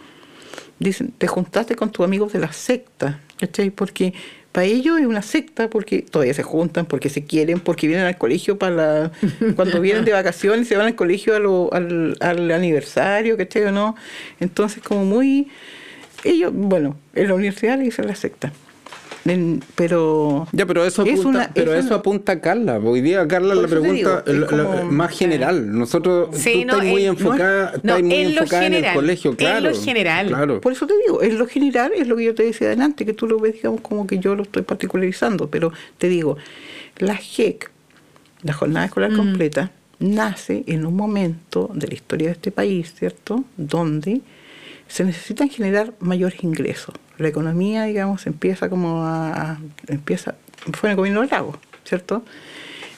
[0.80, 3.69] dicen, te juntaste con tus amigos de la secta, ¿cachai?
[3.69, 4.13] Porque
[4.51, 8.17] para ellos es una secta porque todavía se juntan, porque se quieren, porque vienen al
[8.17, 9.11] colegio para la,
[9.55, 13.71] cuando vienen de vacaciones se van al colegio a lo- al, al aniversario, ¿cachai o
[13.71, 13.95] no?
[14.39, 15.49] Entonces como muy,
[16.23, 18.51] ellos, bueno, en la universidad le dicen la secta.
[19.26, 22.78] En- pero Ya, pero eso es apunta, una- pero es eso una- apunta a Carla.
[22.78, 25.76] Hoy día Carla la pregunta digo, es la- la- como- más general.
[25.76, 28.73] Nosotros Sí, tú no, estás muy en- enfocada, no, estás muy en lo enfocada en
[28.76, 29.69] el colegio, en claro.
[29.71, 30.28] lo general.
[30.28, 30.61] Claro.
[30.61, 33.13] Por eso te digo, en lo general es lo que yo te decía adelante, que
[33.13, 36.38] tú lo ves, digamos, como que yo lo estoy particularizando, pero te digo,
[36.99, 37.71] la GEC,
[38.43, 39.17] la jornada escolar Mm.
[39.17, 43.43] completa, nace en un momento de la historia de este país, ¿cierto?
[43.57, 44.21] Donde
[44.88, 46.93] se necesitan generar mayores ingresos.
[47.18, 49.51] La economía, digamos, empieza como a...
[49.53, 50.36] a- empieza,
[50.74, 52.24] fue en el gobierno de Lago, ¿cierto?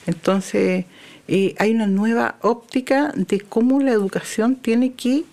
[0.06, 0.84] Entonces,
[1.28, 5.24] eh, hay una nueva óptica de cómo la educación tiene que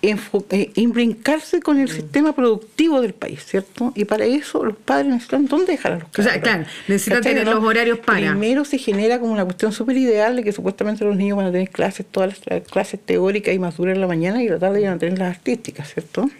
[0.00, 1.80] eh, imbrincarse con Mm.
[1.80, 3.92] el sistema productivo del país, ¿cierto?
[3.96, 6.42] Y para eso los padres necesitan dónde dejar a los O sea, cabros.
[6.42, 8.30] claro, necesitan ¿Cachai, tener los horarios para.
[8.30, 11.50] Primero se genera como una cuestión súper ideal de que supuestamente los niños van a
[11.52, 14.52] tener clases, todas las las clases teóricas y más duras en la mañana y en
[14.52, 16.30] la tarde van a tener las artísticas, ¿cierto?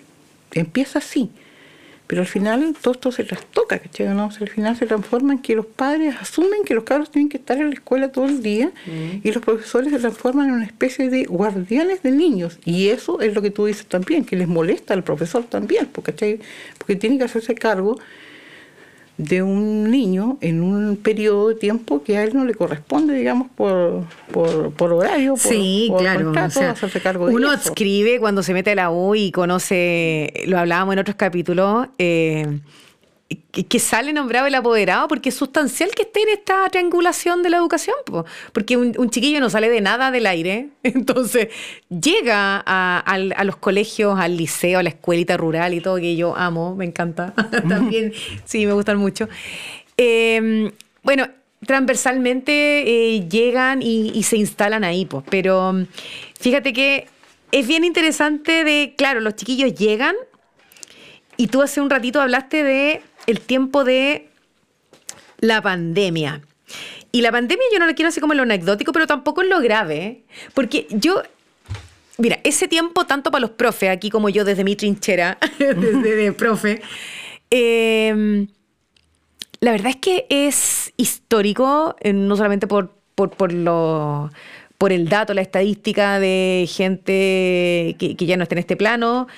[0.53, 1.31] Empieza así.
[2.09, 4.09] Pero al final todo esto se trastoca, ¿cachai?
[4.09, 4.29] ¿no?
[4.29, 7.29] O sea, al final se transforma en que los padres asumen que los cabros tienen
[7.29, 8.73] que estar en la escuela todo el día
[9.23, 12.59] y los profesores se transforman en una especie de guardianes de niños.
[12.65, 16.13] Y eso es lo que tú dices también, que les molesta al profesor también, porque,
[16.13, 16.41] ¿cachai?
[16.79, 17.99] porque tiene que hacerse cargo
[19.19, 23.49] de un niño en un periodo de tiempo que a él no le corresponde, digamos,
[23.57, 26.25] por, por, por horario, por, Sí, por claro.
[26.27, 27.57] contrato, o sea, hacerse cargo de uno eso.
[27.69, 32.61] adscribe cuando se mete a la U y conoce, lo hablábamos en otros capítulos, eh,
[33.29, 37.59] que, sale nombrado el apoderado porque es sustancial que esté en esta triangulación de la
[37.59, 37.97] educación,
[38.53, 41.49] porque un, chiquillo no sale de nada del aire, entonces
[41.89, 46.75] llega a, los colegios, al liceo, a la escuelita rural y todo que yo amo,
[46.75, 47.35] me encanta,
[47.69, 48.13] también.
[48.45, 49.29] Sí, me gustan mucho.
[49.97, 50.71] Em,
[51.03, 51.29] bueno,
[51.67, 55.75] transversalmente eh, llegan y, se instalan ahí, pues, pero
[56.41, 57.07] fíjate que
[57.53, 60.15] es bien interesante de, claro, los chiquillos llegan
[61.37, 64.31] y tú hace un ratito hablaste de el tiempo de
[65.39, 66.41] la pandemia.
[67.13, 69.51] Y la pandemia yo no la quiero así como en lo anecdótico, pero tampoco en
[69.51, 70.25] lo grave.
[70.55, 71.23] Porque yo,
[72.17, 76.33] mira, ese tiempo tanto para los profes, aquí como yo desde mi trinchera, desde de
[76.33, 76.81] profe,
[77.51, 78.49] em,
[79.61, 84.31] la verdad es que es histórico, eh, no solamente por, por, lo,
[84.79, 89.29] por el dato, la estadística de gente que ya no está en este plano,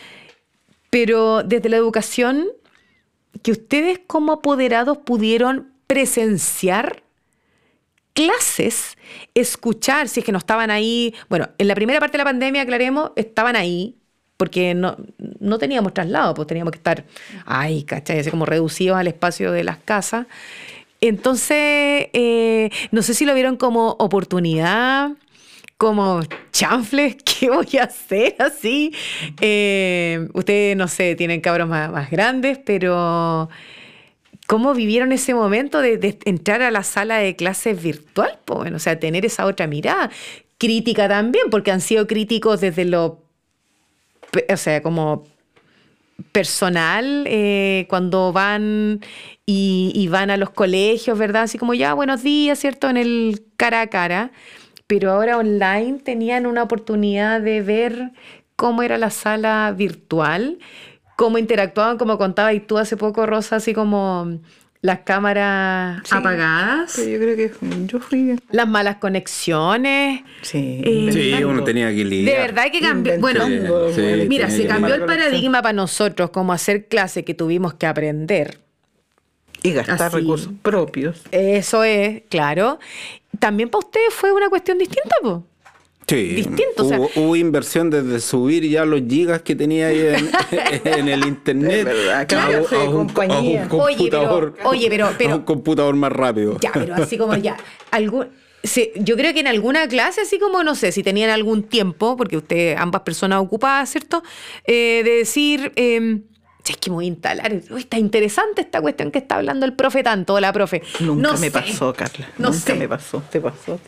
[0.90, 2.46] pero desde la educación
[3.42, 7.02] que ustedes como apoderados pudieron presenciar
[8.12, 8.96] clases,
[9.34, 12.62] escuchar, si es que no estaban ahí, bueno, en la primera parte de la pandemia,
[12.62, 13.96] aclaremos, estaban ahí,
[14.36, 14.96] porque no,
[15.38, 17.04] no teníamos traslado, pues teníamos que estar
[17.44, 18.20] ahí, ¿cachai?
[18.20, 20.26] Así como reducidos al espacio de las casas.
[21.00, 25.10] Entonces, eh, no sé si lo vieron como oportunidad,
[25.80, 26.20] como
[26.52, 28.94] chanfles, ¿qué voy a hacer así?
[29.40, 33.48] Eh, ustedes, no sé, tienen cabros más, grandes, pero
[34.46, 38.38] ¿cómo vivieron ese momento de, entrar a la sala de clases virtual?
[38.46, 40.10] Bueno, o sea, tener esa otra mirada.
[40.58, 43.22] Crítica también, porque han sido críticos desde lo,
[44.52, 45.24] o sea, como
[46.32, 49.00] personal, eh, cuando van
[49.46, 51.44] y van a los colegios, ¿verdad?
[51.44, 52.90] Así como ya, buenos días, ¿cierto?
[52.90, 54.30] En el cara a cara
[54.90, 58.10] pero ahora online tenían una oportunidad de ver
[58.56, 60.58] cómo era la sala virtual,
[61.14, 64.40] cómo interactuaban, como contaba y tú hace poco, Rosa, así como
[64.82, 66.96] las cámaras apagadas.
[66.96, 67.52] yo creo que
[67.86, 68.36] yo fui.
[68.50, 70.22] Las malas conexiones.
[70.42, 72.34] Sí, eh, sí uno tenía que lidiar.
[72.34, 73.20] De verdad que cambió.
[73.20, 73.46] Bueno,
[74.26, 78.58] mira, se cambió el paradigma para nosotros, como hacer clase que tuvimos que aprender.
[79.62, 81.22] Y gastar recursos propios.
[81.30, 82.78] Eso es, claro
[83.38, 85.36] también para ustedes fue una cuestión distinta, pues.
[86.06, 90.00] Sí, Distinto, hubo, hubo, inversión desde subir ya los gigas que tenía ahí
[90.84, 93.06] en, el internet verdad, claro, a, un,
[93.68, 96.58] computador, oye, pero, pero, un computador más rápido.
[96.60, 97.56] Ya, pero así como ya,
[97.92, 98.26] algún,
[98.96, 102.38] yo creo que en alguna clase, así como no sé, si tenían algún tiempo, porque
[102.38, 104.24] ustedes, ambas personas ocupadas, ¿cierto?
[104.64, 106.22] Eh, de decir, eh,
[106.70, 110.38] es que voy a instalar, está interesante esta cuestión que está hablando el profe tanto,
[110.40, 110.82] la profe.
[111.00, 112.28] Nunca me pasó, Carla.
[112.38, 113.22] No Nunca me pasó.
[113.30, 113.78] ¿Te pasó a?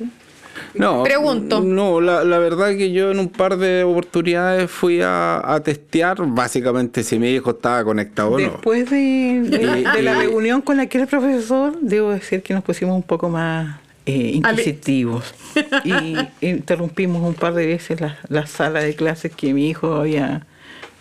[0.75, 1.61] No, Pregunto.
[1.61, 7.03] No, la, la, verdad que yo en un par de oportunidades fui a, testear básicamente
[7.03, 8.51] si mi hijo estaba conectado o no.
[8.51, 13.81] Después de, la reunión con aquel profesor, debo decir que nos pusimos un poco más
[14.07, 15.35] eh, inquisitivos
[15.85, 20.47] y interrumpimos un par de veces la, la, sala de clases que mi hijo había,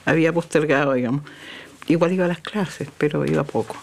[0.06, 1.24] había postergado, digamos.
[1.88, 3.76] Igual iba a las clases, pero iba poco.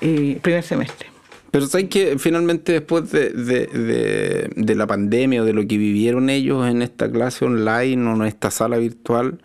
[0.00, 1.16] primer semestre.
[1.56, 6.82] Pero sabes que finalmente después de, la pandemia o de lo que vivieron ellos en
[6.82, 9.40] esta clase online o en esta sala virtual,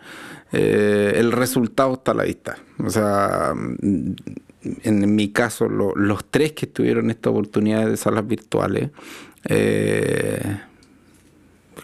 [0.52, 2.58] eh, el resultado está a la vista.
[2.84, 8.90] O sea, en, mi caso, los tres que tuvieron esta oportunidad de salas virtuales,
[9.48, 10.60] eh,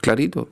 [0.02, 0.50] clarito,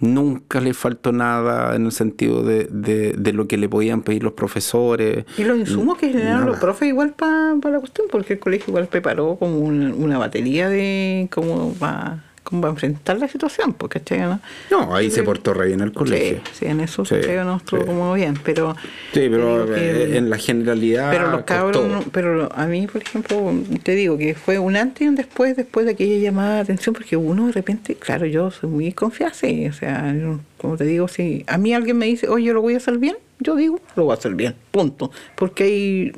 [0.00, 4.32] nunca le faltó nada en el sentido de, de, lo que le podían pedir los
[4.32, 5.24] profesores.
[5.36, 8.86] Y los insumos que generaron los profes igual para la cuestión, porque el colegio igual
[8.86, 14.40] preparó como una batería de cómo va cómo va a enfrentar la situación, porque ¿no?
[14.70, 16.40] No, ahí se portó re bien el colegio.
[16.52, 18.74] Sí, en eso sí, no estuvo como bien, pero...
[19.12, 21.10] Sí, pero eh, en la generalidad...
[21.10, 25.08] Pero los cabros, pero a mí, por ejemplo, te digo que fue un antes y
[25.08, 28.70] un después, después de aquella llamada de atención, porque uno de repente, claro, yo soy
[28.70, 30.14] muy confiada, sí, o sea,
[30.56, 33.16] como te digo, si a mí alguien me dice, oye, lo voy a hacer bien,
[33.40, 36.12] yo digo, lo voy a hacer bien, punto, porque ahí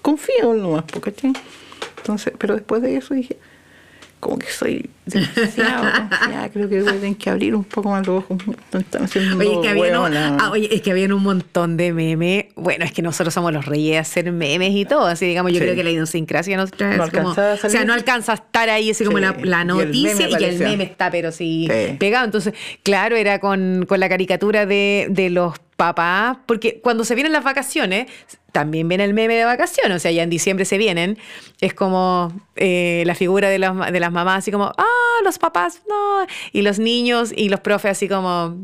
[0.00, 1.12] confío nomás, porque
[1.98, 3.36] entonces, pero después de eso dije,
[4.18, 6.08] como que soy demasiado
[6.52, 8.38] Creo que tienen que abrir un poco más los ojos.
[9.38, 12.46] Oye, es que, había un, ah, oye, es que habían un montón de memes.
[12.54, 15.06] Bueno, es que nosotros somos los reyes de hacer memes y todo.
[15.06, 18.34] Así, digamos, yo creo que la idiosincrasia no, es como, O sea, no alcanza a
[18.36, 22.24] estar ahí así como la, la, noticia y el, meme está, pero sí, pegado.
[22.24, 27.32] Entonces, claro, era con, con la caricatura de, de los papás, porque cuando se vienen
[27.32, 28.06] las vacaciones,
[28.52, 31.18] también viene el meme de vacaciones, o sea, ya en diciembre se vienen,
[31.60, 34.84] es como eh, la figura de, de las mamás, así como, ah,
[35.24, 38.56] los papás, no, y los niños y los profes así como,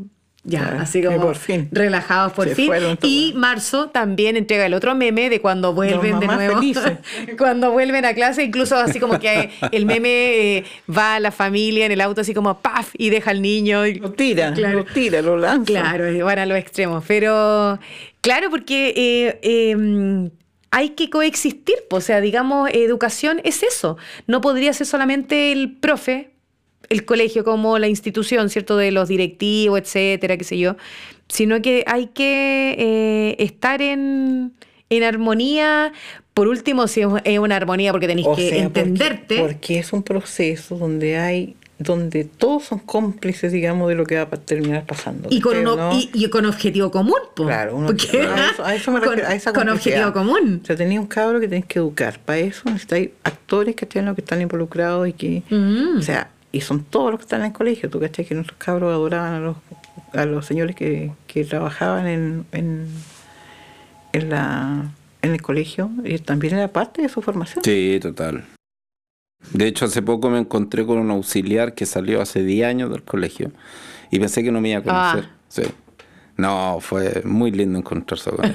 [0.43, 1.69] Ya, Claro, así como por fin.
[1.71, 2.71] relajados por Se fin.
[3.03, 6.55] Y marzo también entrega el otro meme de cuando vuelven de nuevo.
[6.55, 6.93] felices.
[7.37, 10.09] cuando vuelven a clase, incluso así como que el meme
[10.57, 13.85] eh, va a la familia en el auto así como paf y deja al niño.
[13.85, 14.79] y- Lo tira, Claro.
[14.79, 15.65] lo tira, lo lanza.
[15.65, 17.03] Claro, van a los extremos.
[17.07, 17.77] Pero
[18.21, 20.29] claro, porque eh, eh,
[20.71, 21.75] hay que coexistir.
[21.91, 23.97] O sea, digamos, educación es eso.
[24.27, 26.31] No podría ser solamente el profe,
[26.89, 28.77] el colegio como la institución, ¿cierto?
[28.77, 30.75] De los directivos, etcétera, qué sé yo.
[31.27, 34.53] Sino que hay que eh, estar en,
[34.89, 35.93] en armonía.
[36.33, 39.39] Por último, si es una armonía porque tenéis que sea, porque- entenderte.
[39.39, 44.23] Porque, es un proceso donde hay, donde todos son cómplices, digamos, de lo que va
[44.23, 45.27] a terminar pasando.
[45.31, 45.93] Y con, uno- ¿No?
[45.93, 47.45] y, y con objetivo común, po.
[47.45, 50.59] Claro, uno, Porque- a, eso, a eso me con, refiero, a esa con objetivo común.
[50.63, 52.19] O sea, tenía un cabro que tenés que educar.
[52.23, 55.43] Para eso necesitáis actores que estén que están involucrados y que.
[55.49, 55.97] Mm.
[55.97, 57.89] O sea, y son todos los que están en el colegio.
[57.89, 59.55] Tú cachai que nuestros cabros adoraban a los,
[60.13, 62.87] a los señores que, que trabajaban en, en,
[64.13, 67.63] en, la, en el colegio y también era parte de su formación.
[67.63, 68.43] Sí, total.
[69.53, 73.03] De hecho, hace poco me encontré con un auxiliar que salió hace 10 años del
[73.03, 73.51] colegio
[74.11, 75.29] y pensé que no me iba a conocer.
[75.31, 75.37] Ah.
[75.49, 75.63] Sí.
[76.41, 78.53] No, fue muy lindo encontrarse con él.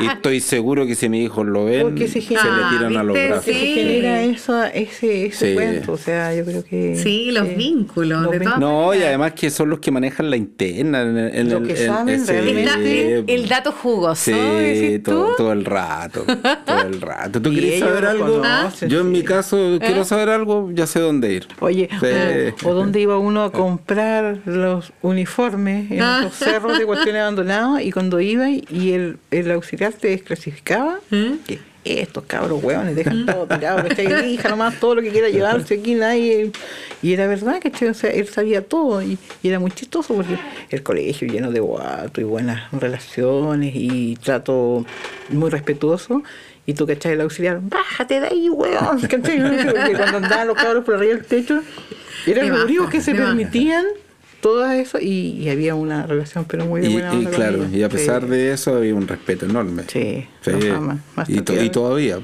[0.00, 3.02] y estoy seguro que si mis hijos lo ven, Porque se se, le tiran a
[3.02, 3.28] los ¿viste?
[3.28, 3.44] brazos.
[3.44, 3.74] Que se Sí.
[3.74, 5.54] genera esa, ese, ese Sí.
[5.54, 5.92] cuento.
[5.92, 6.96] O sea, yo creo que.
[6.96, 8.58] Sí, los vínculos, los de todas.
[8.58, 11.02] No, y además que son los que manejan la interna.
[11.02, 13.34] En, el- en Lo el- que en saben ese- El, realmente.
[13.34, 16.24] el dato jugoso, Sí, todo, todo el rato.
[16.24, 17.40] Todo el rato.
[17.40, 18.26] ¿Tú quieres saber algo?
[18.40, 19.10] conocen, Yo en sí.
[19.12, 19.78] mi caso ¿Eh?
[19.80, 21.46] quiero saber algo, ya sé dónde ir.
[21.60, 22.66] Oye, Sí.
[22.66, 26.20] o, o dónde iba uno a comprar los uniformes en Ah.
[26.24, 31.34] los cerros de cuestiones abandonadas y cuando iba y el, el auxiliar te desclasificaba, ¿Mm?
[31.46, 35.74] que estos cabros hueones dejan todo tirado, que elija nomás todo lo que quiera llevarse
[35.74, 36.52] aquí nadie.
[37.02, 40.38] Y era verdad que o sea, él sabía todo y, y era muy chistoso porque
[40.68, 44.84] el colegio lleno de guato y buenas relaciones y trato
[45.30, 46.22] muy respetuoso.
[46.66, 47.12] Y tú, ¿cachai?
[47.12, 49.00] El auxiliar, bájate de ahí, weón.
[49.00, 49.40] ¿Cachai?
[49.64, 51.62] Porque cuando andaban los cabros por arriba del techo,
[52.26, 53.34] eran los únicos que se más.
[54.40, 57.82] Todo eso y, y había una relación, pero muy de Y, buena y claro, y
[57.82, 58.28] a pesar Sí.
[58.28, 59.84] de eso había un respeto enorme.
[59.88, 60.50] Sí, Sí.
[60.52, 61.66] no jamás, más Y, to- todavía.
[61.66, 62.18] y todavía.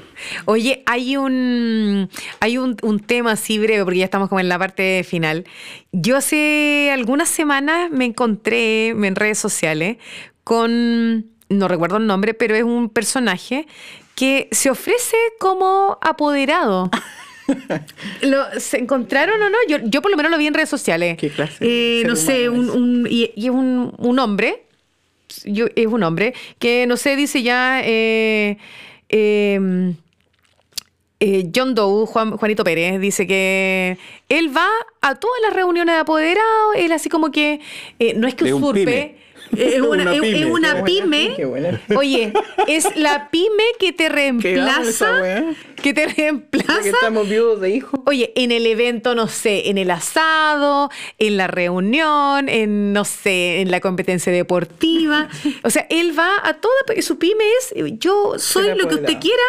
[0.45, 2.09] Oye, hay un
[2.39, 5.45] hay un, un tema así breve, porque ya estamos como en la parte final.
[5.91, 9.97] Yo hace algunas semanas me encontré en redes sociales
[10.43, 13.67] con, no recuerdo el nombre, pero es un personaje
[14.15, 16.89] que se ofrece como apoderado.
[18.21, 19.57] ¿Lo, ¿Se encontraron o no?
[19.67, 21.17] Yo, yo por lo menos lo vi en redes sociales.
[21.17, 24.63] ¿Qué clase Eh, no sé, un, un- y, y es un, un hombre,
[25.45, 27.81] yo, es un hombre, que no sé, dice ya...
[27.83, 28.57] eh,
[29.09, 29.93] eh,
[31.19, 33.97] eh, John Doe, Juan- Juanito Pérez, dice que
[34.29, 34.67] él va
[35.01, 37.59] a todas las reuniones de apoderados, él así como que
[37.97, 39.15] eh, no es que Es un usurpe, pyme.
[39.57, 40.45] es una, Una es- es pyme.
[40.45, 41.45] una pyme.
[41.45, 41.81] buena.
[41.95, 42.33] Oye,
[42.67, 45.21] es la pyme que te reemplaza,
[45.81, 47.99] que te reemplaza estamos viudos de hijos.
[48.05, 50.89] Oye, en el evento, no sé, en el asado,
[51.19, 55.27] en la reunión, en, no sé, en la competencia deportiva.
[55.63, 59.17] O sea, él va a toda, porque su pyme es, yo soy lo que usted
[59.19, 59.43] quiera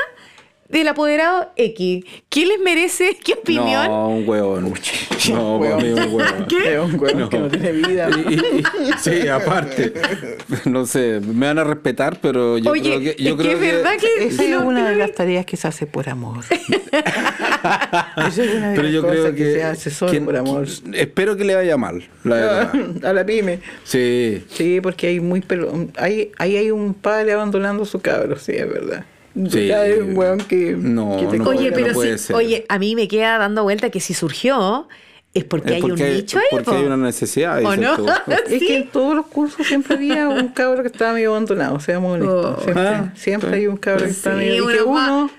[0.69, 2.05] del apoderado X.
[2.29, 3.17] ¿Qué les merece?
[3.25, 3.87] ¿Qué opinión?
[3.87, 4.75] No, un huevón.
[5.31, 6.47] No, para mí un huevón.
[6.65, 8.09] Es un hueón que no tiene vida.
[8.11, 9.93] Y- y- y- sí, aparte.
[10.65, 13.23] No sé, me van a respetar, pero yo Oye, creo que.
[13.23, 15.57] Yo es que creo es verdad que- Esa es no una de las tareas que
[15.57, 16.45] se hace por amor.
[16.51, 19.53] Esa es una de Pero las yo cosas creo que.
[19.55, 20.67] se hace solo que- por amor.
[20.95, 22.73] Espero que le vaya mal, la verdad.
[23.05, 23.61] a la pyme.
[23.85, 24.45] Sí.
[24.51, 25.89] Sí, porque hay muy pelo.
[25.97, 29.05] Hay, ahí hay un padre abandonando a su cabro, sí, es verdad.
[29.51, 29.67] Sí.
[29.67, 30.75] Ya es un weón que.
[30.79, 31.49] No, que te no.
[31.49, 32.37] Oye, no pero puede sí, ser.
[32.37, 34.89] oye, a mí me queda dando vuelta que si surgió
[35.35, 36.45] es porque Es hay porque, un nicho ahí.
[36.51, 36.77] porque po.
[36.77, 37.63] hay una necesidad.
[37.65, 37.97] ¿O no?
[38.49, 42.15] Es que en todos los cursos siempre había un cabro que estaba medio abandonado, seamos
[42.15, 42.57] honestos.
[42.59, 42.63] Oh.
[42.65, 43.57] Siempre, Ah, siempre sí.
[43.57, 44.71] hay un cabro que está Sí, medio.
[44.71, 45.31] Y que unos más- uno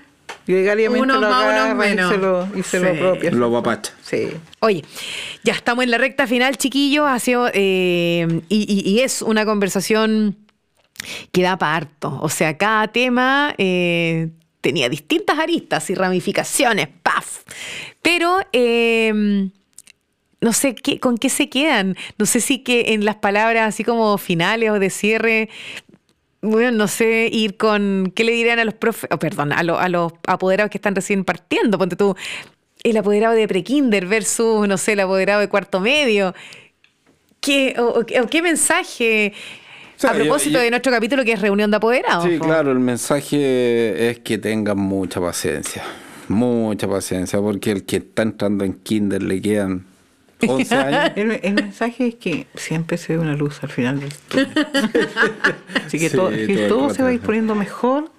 [0.46, 2.10] legariamente unos lo más, unos agarra y menos.
[2.12, 2.96] se lo, y se lo Sí.
[2.96, 3.30] apropia.
[3.32, 3.92] Lo apapacha.
[4.02, 4.28] Sí.
[4.60, 4.84] Oye,
[5.44, 7.06] ya estamos en la recta final, chiquillos.
[7.06, 10.36] Ha sido, eh, y, y- y es una conversación
[11.32, 12.18] que da para harto.
[12.22, 14.30] O sea, cada tema eh,
[14.60, 17.42] tenía distintas aristas y ramificaciones, ¡paf!
[18.02, 19.48] Pero eh,
[20.40, 21.96] no sé qué, con qué se quedan.
[22.18, 25.48] No sé si que en las palabras así como finales o de cierre.
[26.42, 28.12] Bueno, no sé, ir con.
[28.16, 29.10] ¿Qué le dirían a los profes?
[29.12, 31.76] oh, perdón, a, lo- los apoderados que están recién partiendo?
[31.76, 32.16] Ponte tú,
[32.82, 36.34] el apoderado de prekinder versus, no sé, el apoderado de cuarto medio.
[37.40, 39.32] ¿Qué, o qué mensaje?
[40.00, 42.24] O sea, a propósito yo- de nuestro capítulo que es reunión de apoderados.
[42.24, 45.82] Sí, claro, el mensaje es que tengan mucha paciencia.
[46.28, 49.84] Mucha paciencia, porque el que está entrando en kinder le quedan
[50.46, 51.12] 11 años.
[51.16, 54.48] El, el mensaje es que siempre se ve una luz al final del túnel.
[55.86, 58.10] Así que Sí, todo, que todo se va a ir poniendo mejor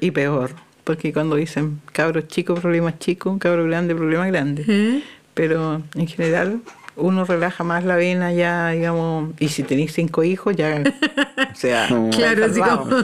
[0.00, 0.50] y peor.
[0.84, 4.66] Porque cuando dicen cabros chicos, problemas chicos, cabro grande, problemas grandes.
[4.68, 5.02] ¿Eh?
[5.34, 6.60] Pero en general
[6.96, 10.82] uno relaja más la vena ya, digamos, y si tenéis cinco hijos ya,
[11.52, 12.96] o sea, Claro, como-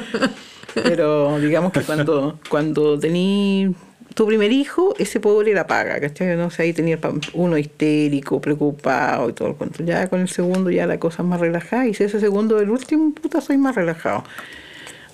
[0.74, 3.74] Pero digamos que cuando, cuando tení
[4.14, 6.36] tu primer hijo, ese pobre la paga, ¿cachai?
[6.36, 6.98] No sé, ahí tenía
[7.34, 9.82] uno histérico, preocupado y todo el cuento.
[9.84, 12.70] Ya con el segundo ya la cosa es más relajada y si ese segundo el
[12.70, 14.24] último, puta, soy más relajado.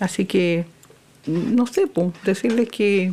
[0.00, 0.64] Así que,
[1.26, 3.12] no sé, pues, decirles que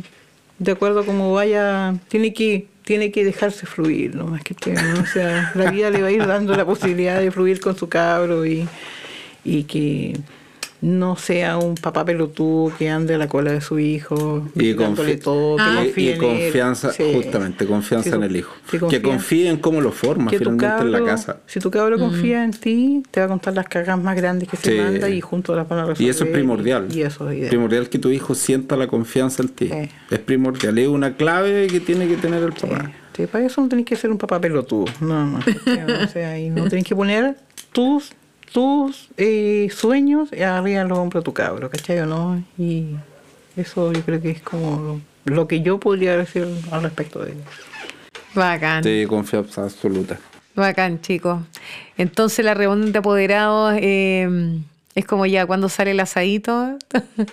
[0.58, 4.26] de acuerdo a cómo vaya, tiene que tiene que dejarse fluir, ¿no?
[4.26, 5.00] Más que ¿no?
[5.00, 7.88] o sea, la vida le va a ir dando la posibilidad de fluir con su
[7.88, 8.68] cabro y,
[9.44, 10.18] y que
[10.82, 15.18] no sea un papá pelotudo que ande a la cola de su hijo, Y, dándole
[15.18, 16.20] confi- todo, que y- confíe y en él.
[16.42, 17.12] confianza, Sí.
[17.14, 18.54] justamente, confianza Sí, en el hijo.
[18.70, 21.36] sí, que confíe en cómo lo forma finalmente en la cabro- casa.
[21.46, 24.56] Si tu cabro confía en ti, te va a contar las cagas más grandes que
[24.56, 26.06] se manda y juntos las van a resolver.
[26.06, 26.88] Y eso es primordial.
[26.90, 29.68] Y eso es primordial que tu hijo sienta la confianza en ti.
[29.68, 29.88] Sí.
[30.10, 30.78] Es primordial.
[30.78, 32.90] Es una clave que tiene que tener el Sí, papá.
[33.16, 34.86] sí, para eso no tenés que ser un papá pelotudo.
[35.00, 35.38] No, no.
[36.04, 37.36] o sea, y no tenés que poner
[37.72, 38.10] tus,
[38.52, 42.42] tus eh, sueños arriba de los hombros de tu cabro, ¿cachai o no?
[42.58, 42.96] Y
[43.56, 47.32] eso yo creo que es como lo, lo que yo podría decir al respecto de
[47.32, 47.42] ello.
[48.34, 48.84] Bacán.
[48.84, 50.18] Sí, confianza absoluta.
[50.54, 51.40] Bacán, chicos.
[51.96, 54.28] Entonces la reunión de apoderados eh,
[54.94, 56.76] es como ya cuando sale el asadito.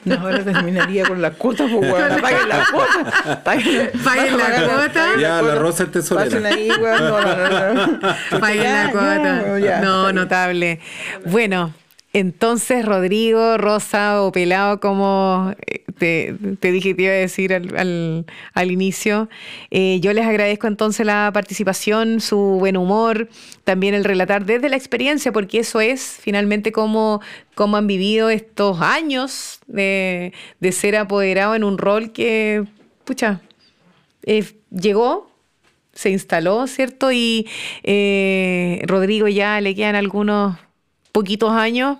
[0.05, 2.21] No, ahora terminaría con la cuota, pues, weón.
[2.21, 3.43] Paguen la cuota.
[3.43, 5.05] Paguen, Paguen la cuota.
[5.19, 6.25] Ya, la rosa es tesorera.
[6.29, 6.99] Pasen ahí, weón.
[7.03, 7.87] No, no, no.
[7.87, 8.39] no.
[8.39, 9.59] Paguen Ya, la cuota.
[9.59, 10.79] ya, no, notable.
[11.25, 11.73] Bueno,
[12.13, 18.71] entonces Rodrigo, Rosa o Pelado, como eh, te, te dije te iba a decir al
[18.71, 19.29] inicio,
[19.71, 23.29] eh, yo les agradezco entonces la participación, su buen humor,
[23.63, 27.21] también el relatar desde la experiencia, porque eso es finalmente cómo,
[27.55, 32.63] cómo han vivido estos años de, de ser apoderado en un rol que,
[33.03, 33.41] pucha,
[34.23, 35.31] eh, llegó,
[35.93, 37.11] se instaló, ¿cierto?
[37.11, 37.47] Y
[37.83, 40.57] eh, Rodrigo ya le quedan algunos
[41.17, 41.97] poquitos años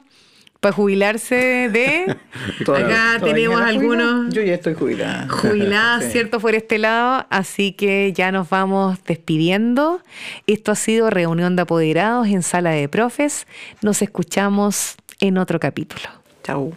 [0.60, 1.36] para jubilarse
[1.72, 2.16] de...
[2.66, 5.28] Todavía- Acá todavía tenemos algunos Yo ya estoy jubilada.
[5.28, 6.12] jubiladas, Sí.
[6.12, 6.40] ¿cierto?
[6.40, 7.26] Por este lado.
[7.32, 10.02] Así que ya nos vamos despidiendo.
[10.46, 13.48] Esto ha sido Reunión de Apoderados en Sala de Profes.
[13.82, 16.04] Nos escuchamos en otro capítulo.
[16.44, 16.74] Chau.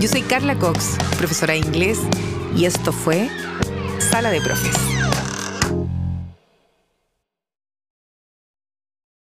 [0.00, 1.98] Yo soy Carla Cox, profesora de inglés,
[2.56, 3.28] y esto fue
[3.98, 4.76] Sala de Profes.